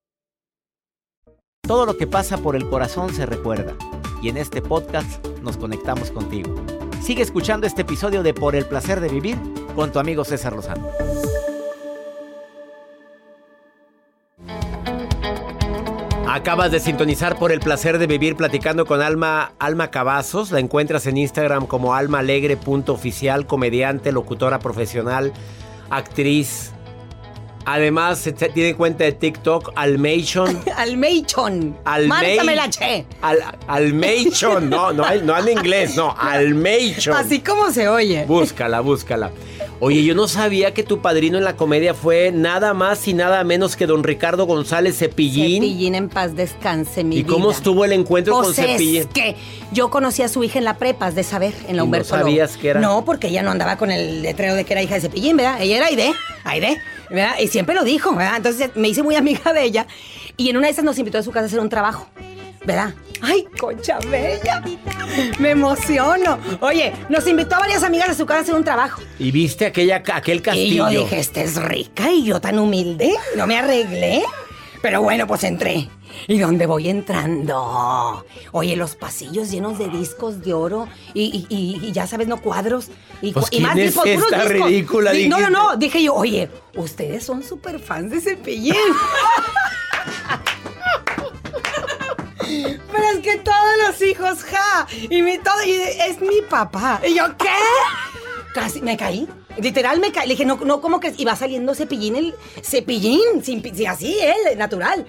Todo 1.67 1.85
lo 1.85 1.95
que 1.95 2.07
pasa 2.07 2.37
por 2.37 2.55
el 2.55 2.67
corazón 2.67 3.13
se 3.13 3.25
recuerda. 3.25 3.75
Y 4.21 4.29
en 4.29 4.37
este 4.37 4.61
podcast 4.61 5.25
nos 5.41 5.57
conectamos 5.57 6.11
contigo. 6.11 6.55
Sigue 7.01 7.21
escuchando 7.21 7.67
este 7.67 7.83
episodio 7.83 8.23
de 8.23 8.33
Por 8.33 8.55
el 8.55 8.65
placer 8.65 8.99
de 8.99 9.09
vivir 9.09 9.37
con 9.75 9.91
tu 9.91 9.99
amigo 9.99 10.25
César 10.25 10.53
Lozano. 10.53 10.89
Acabas 16.27 16.71
de 16.71 16.79
sintonizar 16.79 17.37
por 17.37 17.51
el 17.51 17.59
placer 17.59 17.99
de 17.99 18.07
vivir 18.07 18.35
platicando 18.35 18.85
con 18.85 19.01
Alma, 19.01 19.53
Alma 19.59 19.91
Cavazos. 19.91 20.51
La 20.51 20.59
encuentras 20.59 21.05
en 21.05 21.17
Instagram 21.17 21.67
como 21.67 21.93
almaalegre.oficial, 21.93 23.45
comediante, 23.45 24.11
locutora 24.11 24.59
profesional, 24.59 25.31
actriz. 25.89 26.73
Además, 27.65 28.19
se 28.19 28.31
tiene 28.33 28.75
cuenta 28.75 29.03
de 29.03 29.11
TikTok, 29.11 29.71
Almation. 29.75 30.59
Almation. 30.77 31.77
Almei- 31.85 32.07
Márcame 32.07 32.55
la 32.55 32.69
che. 32.69 33.05
Al, 33.21 33.37
Almation, 33.67 34.69
no, 34.69 34.91
no, 34.93 35.03
no 35.23 35.37
en 35.37 35.57
inglés, 35.57 35.95
no, 35.95 36.15
Almation. 36.17 37.15
Así 37.15 37.39
como 37.39 37.71
se 37.71 37.87
oye. 37.87 38.25
Búscala, 38.25 38.79
búscala. 38.81 39.31
Oye, 39.83 40.03
yo 40.03 40.13
no 40.13 40.27
sabía 40.27 40.75
que 40.75 40.83
tu 40.83 41.01
padrino 41.01 41.39
en 41.39 41.43
la 41.43 41.55
comedia 41.55 41.95
fue 41.95 42.31
nada 42.31 42.75
más 42.75 43.07
y 43.07 43.15
nada 43.15 43.43
menos 43.43 43.75
que 43.75 43.87
don 43.87 44.03
Ricardo 44.03 44.45
González 44.45 44.97
Cepillín. 44.99 45.63
Cepillín 45.63 45.95
en 45.95 46.07
paz 46.07 46.35
descanse, 46.35 47.03
mi 47.03 47.15
¿Y 47.17 47.23
vida. 47.23 47.33
cómo 47.33 47.49
estuvo 47.49 47.83
el 47.83 47.91
encuentro 47.93 48.35
con 48.35 48.43
Pues 48.45 48.59
es 48.59 48.65
Cepillín? 48.67 49.07
que 49.07 49.35
yo 49.71 49.89
conocí 49.89 50.21
a 50.21 50.27
su 50.27 50.43
hija 50.43 50.59
en 50.59 50.65
la 50.65 50.77
prepa, 50.77 51.07
has 51.07 51.15
de 51.15 51.23
saber, 51.23 51.53
en 51.67 51.71
¿Y 51.71 51.73
la 51.73 51.77
no 51.77 51.83
Humberto 51.85 52.15
Lobo. 52.15 52.27
sabías 52.27 52.57
que 52.57 52.69
era? 52.69 52.79
No, 52.79 53.03
porque 53.05 53.29
ella 53.29 53.41
no 53.41 53.49
andaba 53.49 53.77
con 53.77 53.89
el 53.89 54.21
letrero 54.21 54.53
de 54.53 54.65
que 54.65 54.73
era 54.73 54.83
hija 54.83 54.95
de 54.95 55.01
Cepillín, 55.01 55.37
¿verdad? 55.37 55.59
Ella 55.59 55.77
era 55.77 55.87
Aide, 55.87 56.13
Aide, 56.43 56.77
¿verdad? 57.11 57.35
Y 57.39 57.47
siempre 57.47 57.75
lo 57.75 57.83
dijo, 57.83 58.15
¿verdad? 58.15 58.37
Entonces 58.37 58.71
me 58.75 58.87
hice 58.89 59.03
muy 59.03 59.15
amiga 59.15 59.53
de 59.53 59.63
ella 59.63 59.85
y 60.37 60.49
en 60.49 60.57
una 60.57 60.67
de 60.67 60.73
esas 60.73 60.85
nos 60.85 60.97
invitó 60.97 61.17
a 61.19 61.23
su 61.23 61.31
casa 61.31 61.43
a 61.43 61.47
hacer 61.47 61.59
un 61.59 61.69
trabajo, 61.69 62.07
¿verdad? 62.65 62.93
¡Ay, 63.21 63.45
concha 63.59 63.99
bella! 64.09 64.63
Me 65.37 65.51
emociono. 65.51 66.39
Oye, 66.61 66.91
nos 67.09 67.27
invitó 67.27 67.55
a 67.55 67.59
varias 67.59 67.83
amigas 67.83 68.09
a 68.09 68.13
su 68.15 68.25
casa 68.25 68.39
a 68.39 68.43
hacer 68.43 68.55
un 68.55 68.63
trabajo. 68.63 69.01
Y 69.19 69.29
viste 69.31 69.67
aquella, 69.67 70.01
aquel 70.13 70.37
Y 70.37 70.41
castillo. 70.41 70.89
yo 70.89 71.01
dije, 71.01 71.19
esta 71.19 71.41
es 71.41 71.61
rica 71.61 72.11
y 72.11 72.23
yo 72.23 72.41
tan 72.41 72.57
humilde, 72.57 73.13
no 73.35 73.45
me 73.45 73.57
arreglé. 73.59 74.23
Pero 74.81 75.03
bueno, 75.03 75.27
pues 75.27 75.43
entré. 75.43 75.87
¿Y 76.27 76.39
dónde 76.39 76.65
voy 76.65 76.89
entrando? 76.89 78.25
Oye, 78.51 78.75
los 78.75 78.95
pasillos 78.95 79.51
llenos 79.51 79.77
de 79.77 79.89
discos 79.89 80.41
de 80.43 80.53
oro 80.53 80.87
y, 81.13 81.45
y- 81.49 81.55
y- 81.55 81.85
y 81.87 81.91
ya 81.91 82.07
sabes, 82.07 82.27
no 82.27 82.41
cuadros. 82.41 82.87
Y, 83.21 83.33
Pues, 83.33 83.45
cu- 83.45 83.55
y 83.55 83.57
¿quién 83.57 83.63
más 83.63 83.77
es 83.77 83.85
discos, 83.93 84.05
esta 84.07 84.43
discos. 84.45 84.69
ridícula, 84.69 85.11
Di- 85.11 85.29
No, 85.29 85.39
no, 85.39 85.49
no. 85.49 85.75
Dije 85.77 86.01
yo, 86.03 86.13
oye, 86.15 86.49
ustedes 86.75 87.23
son 87.23 87.43
súper 87.43 87.79
fans 87.79 88.11
de 88.11 88.21
Cepillín. 88.21 88.75
Pero 92.91 93.03
es 93.13 93.19
que 93.19 93.37
todos 93.37 93.57
los 93.87 94.01
hijos, 94.01 94.43
ja. 94.43 94.87
Y 95.09 95.21
mi 95.21 95.37
todo, 95.37 95.63
y 95.65 95.71
es 95.73 96.19
mi 96.21 96.41
papá. 96.49 96.99
Y 97.07 97.13
yo, 97.15 97.25
¿qué? 97.37 97.47
Casi 98.53 98.81
me 98.81 98.97
caí. 98.97 99.27
Literal 99.57 99.99
me 99.99 100.11
caí. 100.11 100.27
Le 100.27 100.33
dije, 100.33 100.45
no, 100.45 100.57
no, 100.57 100.81
¿cómo 100.81 100.99
que? 100.99 101.13
Y 101.17 101.23
va 101.25 101.35
saliendo 101.35 101.73
cepillín 101.75 102.15
el. 102.15 102.35
Cepillín, 102.63 103.43
sin, 103.43 103.63
así, 103.87 104.17
él, 104.19 104.57
natural. 104.57 105.05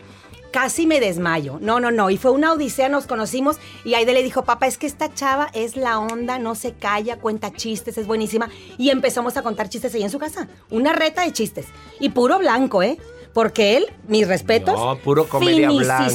Casi 0.53 0.87
me 0.87 1.01
desmayo. 1.01 1.59
No, 1.61 1.81
no, 1.81 1.91
no. 1.91 2.11
Y 2.11 2.19
fue 2.19 2.31
una 2.31 2.53
odisea, 2.53 2.91
nos 2.91 3.07
conocimos. 3.07 3.57
Y 3.85 3.95
Aide 3.95 4.13
le 4.13 4.23
dijo, 4.23 4.45
papá, 4.45 4.67
es 4.67 4.77
que 4.77 4.87
esta 4.87 5.13
chava 5.13 5.49
es 5.55 5.77
la 5.77 5.99
onda, 5.99 6.39
no 6.39 6.55
se 6.55 6.75
calla, 6.75 7.19
cuenta 7.19 7.53
chistes, 7.53 7.97
es 7.97 8.07
buenísima. 8.07 8.51
Y 8.77 8.91
empezamos 8.91 9.37
a 9.39 9.43
contar 9.43 9.71
chistes 9.71 9.95
ahí 9.95 10.03
en 10.03 10.11
su 10.11 10.19
casa. 10.19 10.49
Una 10.71 10.93
reta 10.93 11.23
de 11.23 11.33
chistes. 11.33 11.67
Y 12.01 12.11
puro 12.11 12.39
blanco, 12.39 12.83
¿eh? 12.83 12.99
Porque 13.33 13.77
él, 13.79 13.87
mis 14.09 14.29
respetos. 14.29 14.75
No, 14.79 14.97
puro 14.99 15.27
comedia 15.27 15.71
blanca, 15.71 16.11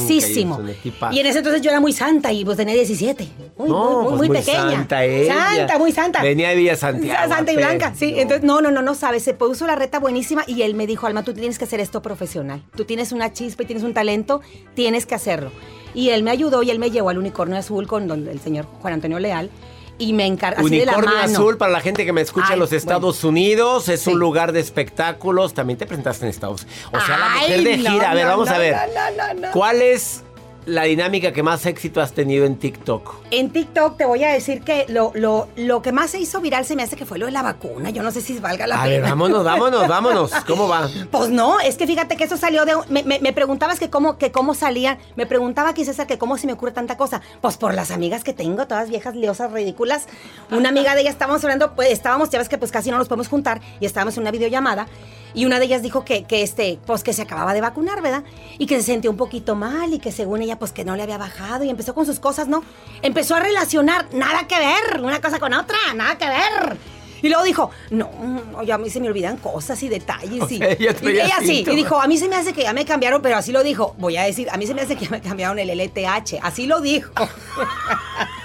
y 1.11 1.19
en 1.19 1.25
ese 1.25 1.39
entonces 1.39 1.61
yo 1.63 1.71
era 1.71 1.79
muy 1.79 1.91
santa 1.91 2.31
y 2.31 2.45
pues 2.45 2.57
tenía 2.57 2.75
17. 2.75 3.27
Muy, 3.57 3.69
No, 3.69 3.75
muy, 3.85 3.95
muy, 3.95 4.03
pues 4.03 4.17
muy 4.17 4.27
muy 4.27 4.37
pequeña. 4.37 4.69
santa 4.71 5.03
ella. 5.03 5.33
Santa, 5.57 5.79
muy 5.79 5.91
santa. 5.91 6.21
Venía 6.21 6.49
de 6.49 6.55
Villa 6.55 6.75
Santiago, 6.75 7.33
Santa 7.33 7.51
y 7.51 7.55
blanca, 7.55 7.93
sí. 7.95 8.11
No. 8.11 8.17
Entonces, 8.19 8.43
no, 8.43 8.61
no, 8.61 8.69
no, 8.71 8.81
no 8.83 8.93
sabes. 8.93 9.23
Se 9.23 9.33
puso 9.33 9.65
la 9.65 9.75
reta 9.75 9.99
buenísima 9.99 10.43
y 10.45 10.61
él 10.61 10.75
me 10.75 10.85
dijo, 10.85 11.07
Alma, 11.07 11.23
tú 11.23 11.33
tienes 11.33 11.57
que 11.57 11.63
hacer 11.65 11.79
esto 11.79 12.01
profesional. 12.03 12.63
Tú 12.75 12.85
tienes 12.85 13.11
una 13.11 13.33
chispa 13.33 13.63
y 13.63 13.65
tienes 13.65 13.83
un 13.83 13.93
talento, 13.95 14.41
tienes 14.75 15.05
que 15.07 15.15
hacerlo. 15.15 15.51
Y 15.95 16.09
él 16.09 16.21
me 16.21 16.29
ayudó 16.29 16.61
y 16.61 16.69
él 16.69 16.77
me 16.77 16.91
llevó 16.91 17.09
al 17.09 17.17
unicornio 17.17 17.57
azul 17.57 17.87
con 17.87 18.07
don- 18.07 18.27
el 18.27 18.39
señor 18.39 18.65
Juan 18.81 18.93
Antonio 18.93 19.17
Leal. 19.17 19.49
Y 19.99 20.13
me 20.13 20.25
encargó 20.27 20.65
así 20.65 20.77
de 20.79 20.85
la 20.85 20.91
Unicornio 20.93 21.19
mano. 21.21 21.33
Azul, 21.33 21.57
para 21.57 21.71
la 21.71 21.79
gente 21.81 22.05
que 22.05 22.13
me 22.13 22.21
escucha 22.21 22.47
Ay, 22.49 22.53
en 22.53 22.59
los 22.59 22.71
Estados 22.71 23.23
Unidos, 23.23 23.89
es 23.89 24.01
Sí. 24.01 24.11
un 24.11 24.19
lugar 24.19 24.51
de 24.51 24.59
espectáculos. 24.59 25.53
También 25.55 25.77
te 25.79 25.85
presentaste 25.87 26.25
en 26.25 26.29
Estados 26.29 26.67
O 26.91 26.99
sea, 26.99 27.17
la 27.17 27.29
mujer 27.41 27.63
de 27.63 27.77
no, 27.77 27.91
gira. 27.91 28.11
a 28.11 28.13
ver, 28.13 28.25
no, 28.25 28.31
vamos 28.31 28.49
no, 28.49 28.55
a 28.55 28.57
ver. 28.59 28.75
no, 28.75 29.11
no, 29.17 29.33
no, 29.33 29.41
no. 29.47 29.51
¿Cuál 29.53 29.81
es 29.81 30.21
la 30.67 30.83
dinámica 30.83 31.31
que 31.31 31.41
más 31.41 31.65
éxito 31.65 32.01
has 32.01 32.11
tenido 32.13 32.45
en 32.45 32.57
TikTok? 32.57 33.15
En 33.31 33.49
TikTok 33.51 33.97
te 33.97 34.05
voy 34.05 34.23
a 34.23 34.29
decir 34.33 34.61
que 34.61 34.85
lo, 34.89 35.11
lo, 35.15 35.47
lo 35.55 35.81
que 35.81 35.91
más 35.91 36.11
se 36.11 36.19
hizo 36.19 36.39
viral 36.41 36.65
se 36.65 36.75
me 36.75 36.83
hace 36.83 36.95
que 36.95 37.05
fue 37.05 37.17
lo 37.17 37.25
de 37.25 37.31
la 37.31 37.41
vacuna. 37.41 37.89
Yo 37.89 38.03
no 38.03 38.11
sé 38.11 38.21
si 38.21 38.37
valga 38.39 38.67
la 38.67 38.75
A 38.75 38.83
pena. 38.83 38.89
ver, 38.91 39.01
vámonos, 39.01 39.43
vámonos, 39.43 39.87
vámonos. 39.87 40.31
¿Cómo 40.45 40.67
va? 40.67 40.87
Pues 41.09 41.29
no, 41.29 41.59
es 41.59 41.77
que 41.77 41.87
fíjate 41.87 42.17
que 42.17 42.25
eso 42.25 42.37
salió 42.37 42.65
de... 42.65 42.73
Me, 42.89 43.01
me- 43.03 43.19
me 43.19 43.33
preguntabas 43.33 43.79
que 43.79 43.89
cómo, 43.89 44.17
que 44.17 44.31
cómo 44.31 44.53
salían. 44.53 44.97
Me 45.15 45.25
preguntaba 45.25 45.69
aquí 45.69 45.83
César 45.85 46.05
que 46.05 46.17
cómo 46.17 46.37
se 46.37 46.45
me 46.47 46.53
ocurre 46.53 46.73
tanta 46.73 46.97
cosa. 46.97 47.21
Pues 47.41 47.57
por 47.57 47.73
las 47.73 47.89
amigas 47.89 48.23
que 48.23 48.33
tengo, 48.33 48.67
todas 48.67 48.89
viejas 48.89 49.15
liosas 49.15 49.51
ridículas. 49.51 50.07
Una 50.51 50.69
amiga 50.69 50.95
de 50.95 51.01
ellas 51.01 51.13
estábamos 51.13 51.43
hablando, 51.43 51.75
pues 51.75 51.89
estábamos, 51.91 52.29
ya 52.29 52.39
ves 52.39 52.49
que 52.49 52.57
pues 52.57 52.71
casi 52.71 52.91
no 52.91 52.97
nos 52.97 53.07
podemos 53.07 53.29
juntar 53.29 53.61
y 53.79 53.85
estábamos 53.85 54.15
en 54.17 54.21
una 54.21 54.31
videollamada. 54.31 54.87
Y 55.33 55.45
una 55.45 55.59
de 55.59 55.65
ellas 55.65 55.81
dijo 55.81 56.05
que, 56.05 56.23
que 56.23 56.41
este, 56.41 56.79
pues 56.85 57.03
que 57.03 57.13
se 57.13 57.21
acababa 57.21 57.53
de 57.53 57.61
vacunar, 57.61 58.01
¿verdad? 58.01 58.23
Y 58.57 58.65
que 58.65 58.75
se 58.77 58.83
sentía 58.83 59.09
un 59.09 59.17
poquito 59.17 59.55
mal 59.55 59.93
y 59.93 59.99
que 59.99 60.11
según 60.11 60.41
ella, 60.41 60.57
pues 60.59 60.71
que 60.71 60.85
no 60.85 60.95
le 60.95 61.03
había 61.03 61.17
bajado 61.17 61.63
y 61.63 61.69
empezó 61.69 61.93
con 61.93 62.05
sus 62.05 62.19
cosas, 62.19 62.47
¿no? 62.47 62.63
Empezó 63.01 63.35
a 63.35 63.39
relacionar, 63.39 64.07
nada 64.13 64.47
que 64.47 64.57
ver, 64.57 65.01
una 65.01 65.21
cosa 65.21 65.39
con 65.39 65.53
otra, 65.53 65.77
nada 65.95 66.17
que 66.17 66.27
ver. 66.27 66.77
Y 67.21 67.29
luego 67.29 67.43
dijo, 67.43 67.71
no, 67.89 68.11
no, 68.51 68.63
ya 68.63 68.75
a 68.75 68.77
mí 68.77 68.89
se 68.89 68.99
me 68.99 69.07
olvidan 69.07 69.37
cosas 69.37 69.81
y 69.81 69.89
detalles. 69.89 70.43
O 70.43 70.49
y, 70.49 70.57
sea, 70.57 70.69
ella 70.69 70.95
y 71.01 71.07
ella 71.07 71.37
sí, 71.41 71.65
y 71.67 71.75
dijo, 71.75 71.99
a 71.99 72.07
mí 72.07 72.17
se 72.17 72.29
me 72.29 72.35
hace 72.35 72.53
que 72.53 72.63
ya 72.63 72.73
me 72.73 72.85
cambiaron, 72.85 73.21
pero 73.21 73.37
así 73.37 73.51
lo 73.51 73.63
dijo. 73.63 73.95
Voy 73.97 74.17
a 74.17 74.23
decir, 74.23 74.47
a 74.51 74.57
mí 74.57 74.67
se 74.67 74.73
me 74.73 74.81
hace 74.81 74.95
que 74.95 75.05
ya 75.05 75.11
me 75.11 75.21
cambiaron 75.21 75.57
el 75.57 75.69
LTH. 75.69 76.39
Así 76.41 76.67
lo 76.67 76.79
dijo. 76.79 77.11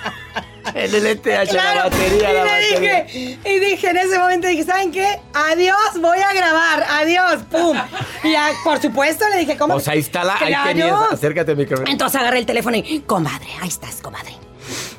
El 0.75 0.93
la 1.05 1.45
Claro, 1.45 1.91
batería, 1.91 2.31
y 2.31 2.35
la 2.35 2.45
batería. 2.45 3.05
dije, 3.05 3.39
y 3.45 3.59
dije 3.59 3.91
en 3.91 3.97
ese 3.99 4.19
momento, 4.19 4.47
dije, 4.49 4.65
¿saben 4.65 4.91
qué? 4.93 5.21
Adiós, 5.35 5.77
voy 6.01 6.19
a 6.19 6.33
grabar, 6.33 6.85
adiós, 6.89 7.43
pum. 7.51 7.77
Y 8.25 8.35
por 8.65 8.81
supuesto 8.81 9.29
le 9.29 9.39
dije, 9.39 9.57
¿cómo? 9.57 9.75
Pues 9.75 9.89
ahí 9.89 10.01
está 10.01 10.25
la, 10.25 10.37
ahí 10.39 10.55
tenías, 10.65 10.93
acércate 11.13 11.53
al 11.53 11.57
micrófono. 11.57 11.91
Entonces 11.91 12.21
agarré 12.21 12.39
el 12.39 12.47
teléfono 12.47 12.77
y, 12.77 13.01
comadre, 13.01 13.49
ahí 13.61 13.69
estás, 13.69 14.01
comadre. 14.01 14.35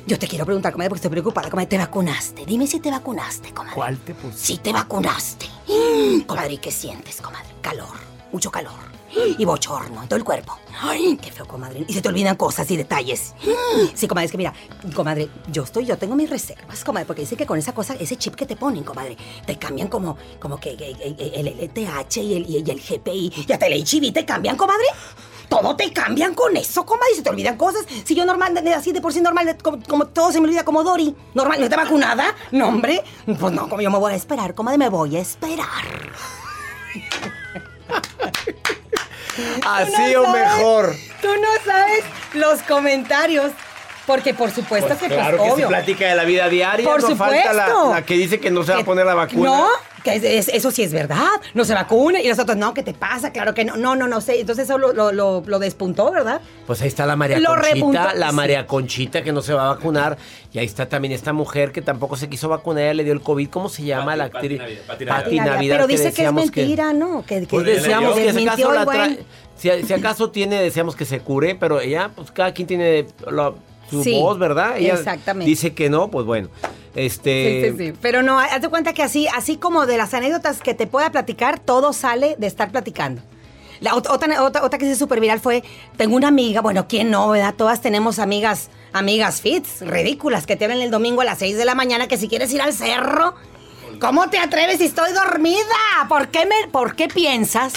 Yo 0.06 0.18
te 0.18 0.28
quiero 0.28 0.44
preguntar, 0.44 0.72
comadre, 0.72 0.90
porque 0.90 0.98
estoy 0.98 1.10
preocupada, 1.10 1.48
comadre, 1.50 1.66
¿te 1.68 1.78
vacunaste? 1.78 2.44
Dime 2.44 2.66
si 2.66 2.78
te 2.78 2.90
vacunaste, 2.90 3.52
comadre. 3.52 3.74
¿Cuál 3.74 3.98
te 3.98 4.14
puse? 4.14 4.38
Si 4.38 4.58
te 4.58 4.72
vacunaste. 4.72 5.46
Comadre, 6.26 6.52
¿y 6.54 6.58
qué 6.58 6.70
sientes, 6.70 7.20
comadre? 7.22 7.46
Calor, 7.62 7.88
mucho 8.34 8.50
calor. 8.50 8.72
Y 9.38 9.44
bochorno 9.44 10.02
en 10.02 10.08
todo 10.08 10.16
el 10.16 10.24
cuerpo. 10.24 10.58
Ay, 10.82 11.16
qué 11.22 11.30
feo, 11.30 11.46
comadre. 11.46 11.84
Y 11.86 11.92
se 11.94 12.02
te 12.02 12.08
olvidan 12.08 12.34
cosas 12.34 12.68
y 12.72 12.76
detalles. 12.76 13.32
Sí, 13.94 14.08
comadre, 14.08 14.26
es 14.26 14.32
que 14.32 14.38
mira, 14.38 14.52
comadre, 14.92 15.28
yo 15.52 15.62
estoy, 15.62 15.86
yo 15.86 15.96
tengo 15.96 16.16
mis 16.16 16.28
reservas, 16.28 16.82
comadre, 16.82 17.06
porque 17.06 17.20
dice 17.22 17.36
que 17.36 17.46
con 17.46 17.56
esa 17.56 17.72
cosa, 17.72 17.94
ese 17.94 18.16
chip 18.16 18.34
que 18.34 18.44
te 18.44 18.56
ponen, 18.56 18.82
comadre, 18.82 19.16
te 19.46 19.56
cambian 19.56 19.86
como, 19.86 20.16
como 20.40 20.58
que, 20.58 20.76
que- 20.76 20.94
que 20.96 21.32
el 21.32 21.46
LTH 21.46 22.16
y 22.22 22.34
el, 22.34 22.50
y 22.50 22.56
el 22.68 22.80
GPI 22.80 23.44
y 23.46 23.52
hasta 23.52 23.66
el 23.66 23.74
HIV 23.86 24.12
te 24.12 24.24
cambian, 24.24 24.56
comadre. 24.56 24.84
Todo 25.48 25.76
te 25.76 25.92
cambian 25.92 26.34
con 26.34 26.56
eso, 26.56 26.84
comadre, 26.84 27.12
y 27.12 27.16
se 27.16 27.22
te 27.22 27.30
olvidan 27.30 27.56
cosas. 27.56 27.86
Si 28.04 28.16
yo 28.16 28.24
normal, 28.26 28.56
así 28.76 28.90
de 28.92 29.00
por 29.00 29.12
sí 29.12 29.20
normal, 29.20 29.56
como, 29.62 29.80
como 29.88 30.06
todo 30.08 30.32
se 30.32 30.40
me 30.40 30.48
olvida 30.48 30.64
como 30.64 30.82
Dory. 30.82 31.14
Normal, 31.34 31.58
¿no 31.60 31.64
está 31.66 31.76
vacunada? 31.76 32.34
No, 32.50 32.66
hombre. 32.68 33.04
Pues 33.38 33.52
no, 33.52 33.68
como 33.68 33.80
yo 33.80 33.90
me 33.92 33.98
voy 33.98 34.12
a 34.12 34.16
esperar, 34.16 34.56
comadre, 34.56 34.78
me 34.78 34.88
voy 34.88 35.14
a 35.16 35.20
esperar. 35.20 35.68
Así 39.66 40.12
no 40.12 40.22
o 40.22 40.24
sabes. 40.26 40.42
mejor. 40.42 40.94
Tú 41.20 41.28
no 41.36 41.48
sabes 41.64 42.04
los 42.34 42.62
comentarios. 42.62 43.52
Porque 44.06 44.34
por 44.34 44.50
supuesto 44.50 44.88
Pues 44.88 45.00
que, 45.00 45.08
claro 45.08 45.38
pues, 45.38 45.48
que 45.48 45.54
obvio. 45.54 45.66
se 45.68 45.68
plática 45.74 46.06
de 46.06 46.14
la 46.14 46.24
vida 46.24 46.46
diaria. 46.50 46.86
Por 46.86 47.00
no 47.00 47.08
supuesto. 47.08 47.48
falta 47.48 47.52
la, 47.54 47.90
la 47.90 48.02
que 48.04 48.14
dice 48.14 48.38
que 48.38 48.50
no 48.50 48.62
se 48.62 48.72
va 48.74 48.80
a 48.80 48.84
poner 48.84 49.06
la 49.06 49.14
vacuna. 49.14 49.48
No, 49.48 49.68
que 50.04 50.14
es- 50.14 50.22
es- 50.22 50.48
eso 50.48 50.70
sí 50.70 50.82
es 50.84 50.92
verdad. 50.92 51.26
No 51.54 51.64
se 51.64 51.74
vacuna. 51.74 52.20
Y 52.20 52.28
nosotros, 52.28 52.56
no, 52.56 52.72
¿qué 52.74 52.82
te 52.84 52.92
pasa? 52.94 53.32
Claro 53.32 53.54
que 53.54 53.64
no. 53.64 53.76
No, 53.76 53.96
no, 53.96 54.06
no 54.06 54.20
sé. 54.20 54.38
Entonces 54.38 54.66
eso 54.66 54.78
lo, 54.78 54.92
lo, 54.92 55.10
lo- 55.10 55.42
lo 55.44 55.58
despuntó, 55.58 56.12
¿verdad? 56.12 56.40
Pues 56.66 56.80
ahí 56.82 56.88
está 56.88 57.06
la 57.06 57.16
María 57.16 57.40
Lo 57.40 57.48
Conchita, 57.50 57.74
repuntó, 57.74 58.00
la 58.14 58.28
sí. 58.30 58.34
María 58.36 58.66
Conchita 58.66 59.22
que 59.24 59.32
no 59.32 59.42
se 59.42 59.54
va 59.54 59.70
a 59.70 59.74
vacunar. 59.74 60.16
Y 60.52 60.58
ahí 60.58 60.66
está 60.66 60.88
también 60.88 61.12
esta 61.12 61.32
mujer 61.32 61.72
que 61.72 61.82
tampoco 61.82 62.16
se 62.16 62.28
quiso 62.28 62.48
vacunar, 62.48 62.84
ella 62.84 62.94
le 62.94 63.04
dio 63.04 63.12
el 63.12 63.20
COVID. 63.22 63.48
¿Cómo 63.48 63.68
se 63.68 63.82
llama 63.82 64.14
la 64.14 64.24
actriz? 64.24 64.60
Navidad, 64.60 64.82
Pati 64.86 65.04
Pati 65.06 65.24
Navidad. 65.36 65.46
Navidad, 65.54 65.76
Pero 65.76 65.86
dice 65.88 66.02
que 66.02 66.08
es 66.08 66.14
decíamos 66.14 66.44
mentira, 66.44 66.92
¿no? 66.92 67.24
Que, 67.26 67.40
que 67.40 67.46
Pues 67.46 67.64
deseamos 67.66 68.14
que 68.14 68.32
si 68.32 68.46
acaso, 68.46 68.72
la 68.72 68.84
buen. 68.84 69.00
tra- 69.00 69.18
si, 69.56 69.82
si 69.86 69.92
acaso 69.92 70.30
tiene, 70.30 70.60
deseamos 70.60 70.94
que 70.94 71.04
se 71.06 71.20
cure, 71.20 71.54
pero 71.56 71.80
ella, 71.80 72.10
pues 72.14 72.30
cada 72.30 72.52
quien 72.52 72.68
tiene 72.68 73.06
la- 73.30 73.52
su 73.90 74.02
Sí, 74.04 74.18
voz, 74.18 74.38
¿verdad? 74.38 74.76
Ella 74.78 74.94
exactamente. 74.94 75.48
dice 75.48 75.74
que 75.74 75.90
no, 75.90 76.10
pues 76.10 76.24
bueno. 76.26 76.48
Este. 76.94 77.72
Sí, 77.76 77.76
sí, 77.78 77.86
sí. 77.92 77.98
Pero 78.00 78.22
no, 78.22 78.38
haz 78.38 78.60
de 78.62 78.68
cuenta 78.68 78.92
que 78.92 79.02
así, 79.02 79.26
así 79.28 79.56
como 79.56 79.86
de 79.86 79.96
las 79.96 80.14
anécdotas 80.14 80.60
que 80.60 80.74
te 80.74 80.86
pueda 80.86 81.10
platicar, 81.10 81.58
todo 81.58 81.92
sale 81.92 82.36
de 82.38 82.46
estar 82.46 82.70
platicando. 82.70 83.22
La 83.80 83.92
ot- 83.92 84.08
otra, 84.08 84.42
otra, 84.42 84.62
otra 84.64 84.78
que 84.78 84.86
se 84.86 84.94
súper 84.94 85.20
viral 85.20 85.40
fue, 85.40 85.64
tengo 85.96 86.14
una 86.16 86.28
amiga, 86.28 86.60
bueno, 86.60 86.86
¿quién 86.88 87.10
no, 87.10 87.28
verdad? 87.28 87.54
Todas 87.56 87.80
tenemos 87.80 88.18
amigas, 88.18 88.70
amigas 88.92 89.40
fits, 89.40 89.80
ridículas, 89.80 90.46
que 90.46 90.56
te 90.56 90.64
hablan 90.64 90.80
el 90.80 90.90
domingo 90.92 91.20
a 91.22 91.24
las 91.24 91.38
6 91.40 91.56
de 91.58 91.64
la 91.64 91.74
mañana 91.74 92.06
que 92.06 92.16
si 92.16 92.28
quieres 92.28 92.52
ir 92.52 92.62
al 92.62 92.72
cerro, 92.72 93.34
¿cómo 94.00 94.30
te 94.30 94.38
atreves 94.38 94.78
si 94.78 94.84
estoy 94.84 95.12
dormida? 95.12 95.58
¿Por 96.08 96.28
qué, 96.28 96.46
me, 96.46 96.68
¿por 96.70 96.94
qué 96.94 97.08
piensas 97.08 97.72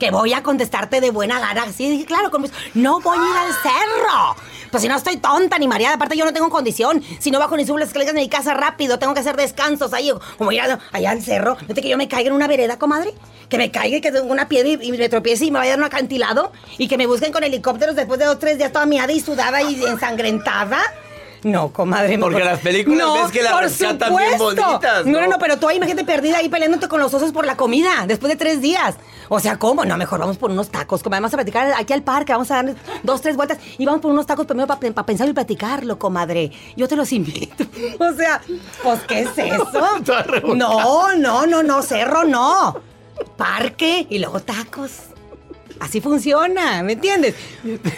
que 0.00 0.10
voy 0.10 0.32
a 0.34 0.42
contestarte 0.42 1.00
de 1.00 1.10
buena 1.10 1.38
gana? 1.38 1.72
Sí, 1.72 2.04
claro, 2.06 2.30
con 2.32 2.44
no 2.74 3.00
voy 3.00 3.16
a 3.16 3.22
ir 3.22 3.36
al 3.36 3.52
cerro. 3.62 4.36
Pues 4.76 4.82
si 4.82 4.88
no 4.90 4.96
estoy 4.96 5.16
tonta 5.16 5.58
ni 5.58 5.66
mareada, 5.66 5.94
aparte 5.94 6.18
yo 6.18 6.26
no 6.26 6.34
tengo 6.34 6.50
condición. 6.50 7.02
Si 7.18 7.30
no 7.30 7.38
bajo 7.38 7.56
ni 7.56 7.64
subo 7.64 7.78
las 7.78 7.88
escaleras 7.88 8.14
de 8.14 8.20
mi 8.20 8.28
casa 8.28 8.52
rápido, 8.52 8.98
tengo 8.98 9.14
que 9.14 9.20
hacer 9.20 9.34
descansos 9.34 9.94
ahí, 9.94 10.12
como 10.36 10.52
ir 10.52 10.60
a- 10.60 10.78
allá 10.92 11.12
al 11.12 11.22
cerro. 11.22 11.56
¿No 11.66 11.74
te 11.74 11.80
que 11.80 11.88
yo 11.88 11.96
me 11.96 12.08
caiga 12.08 12.28
en 12.28 12.34
una 12.34 12.46
vereda, 12.46 12.78
comadre? 12.78 13.14
Que 13.48 13.56
me 13.56 13.70
caiga 13.70 13.96
y 13.96 14.00
que 14.02 14.12
tengo 14.12 14.30
una 14.30 14.48
piedra 14.48 14.68
y, 14.68 14.92
me 14.92 15.08
tropiece 15.08 15.46
y 15.46 15.50
me 15.50 15.60
vaya 15.60 15.72
a 15.72 15.76
un 15.78 15.84
acantilado 15.84 16.52
y 16.76 16.88
que 16.88 16.98
me 16.98 17.06
busquen 17.06 17.32
con 17.32 17.42
helicópteros 17.42 17.96
después 17.96 18.20
de 18.20 18.26
dos, 18.26 18.38
tres 18.38 18.58
días 18.58 18.70
toda 18.70 18.84
miada 18.84 19.10
y 19.14 19.20
sudada 19.20 19.62
y 19.62 19.82
ensangrentada. 19.82 20.78
No, 21.46 21.72
comadre. 21.72 22.18
Porque 22.18 22.42
las 22.44 22.58
películas 22.58 23.06
ves 23.14 23.30
que 23.30 23.42
las 23.42 23.52
por 23.52 23.62
rescatan 23.62 24.16
bien 24.16 24.36
bonitas, 24.36 25.06
No, 25.06 25.12
no, 25.12 25.20
¿no? 25.20 25.26
no, 25.28 25.38
pero 25.38 25.58
tú 25.58 25.68
ahí 25.68 25.76
imagínate 25.76 26.04
perdida 26.04 26.38
ahí 26.38 26.48
peleándote 26.48 26.88
con 26.88 26.98
los 26.98 27.14
osos 27.14 27.30
por 27.30 27.46
la 27.46 27.56
comida 27.56 28.04
después 28.08 28.30
de 28.32 28.36
tres 28.36 28.60
días. 28.60 28.96
O 29.28 29.38
sea, 29.38 29.56
¿cómo? 29.56 29.84
No, 29.84 29.96
mejor 29.96 30.18
vamos 30.18 30.38
por 30.38 30.50
unos 30.50 30.70
tacos. 30.70 31.04
Como 31.04 31.14
vamos 31.14 31.32
a 31.32 31.36
platicar 31.36 31.72
aquí 31.78 31.92
al 31.92 32.02
parque, 32.02 32.32
vamos 32.32 32.50
a 32.50 32.62
dar 32.62 32.74
dos, 33.04 33.20
tres 33.20 33.36
vueltas 33.36 33.58
y 33.78 33.86
vamos 33.86 34.00
por 34.00 34.10
unos 34.10 34.26
tacos 34.26 34.44
primero 34.46 34.66
para 34.66 35.06
pensar 35.06 35.28
y 35.28 35.32
platicarlo, 35.32 35.98
comadre. 36.00 36.50
Yo 36.76 36.88
te 36.88 36.96
los 36.96 37.12
invito. 37.12 37.64
O 38.00 38.12
sea, 38.12 38.40
pues, 38.82 39.00
¿qué 39.02 39.20
es 39.20 39.30
eso? 39.38 39.72
No, 40.54 41.14
no, 41.16 41.46
no, 41.46 41.62
no, 41.62 41.82
cerro 41.82 42.24
no. 42.24 42.80
Parque 43.36 44.06
y 44.10 44.18
luego 44.18 44.40
tacos. 44.40 44.92
Así 45.80 46.00
funciona, 46.00 46.82
¿me 46.82 46.94
entiendes? 46.94 47.34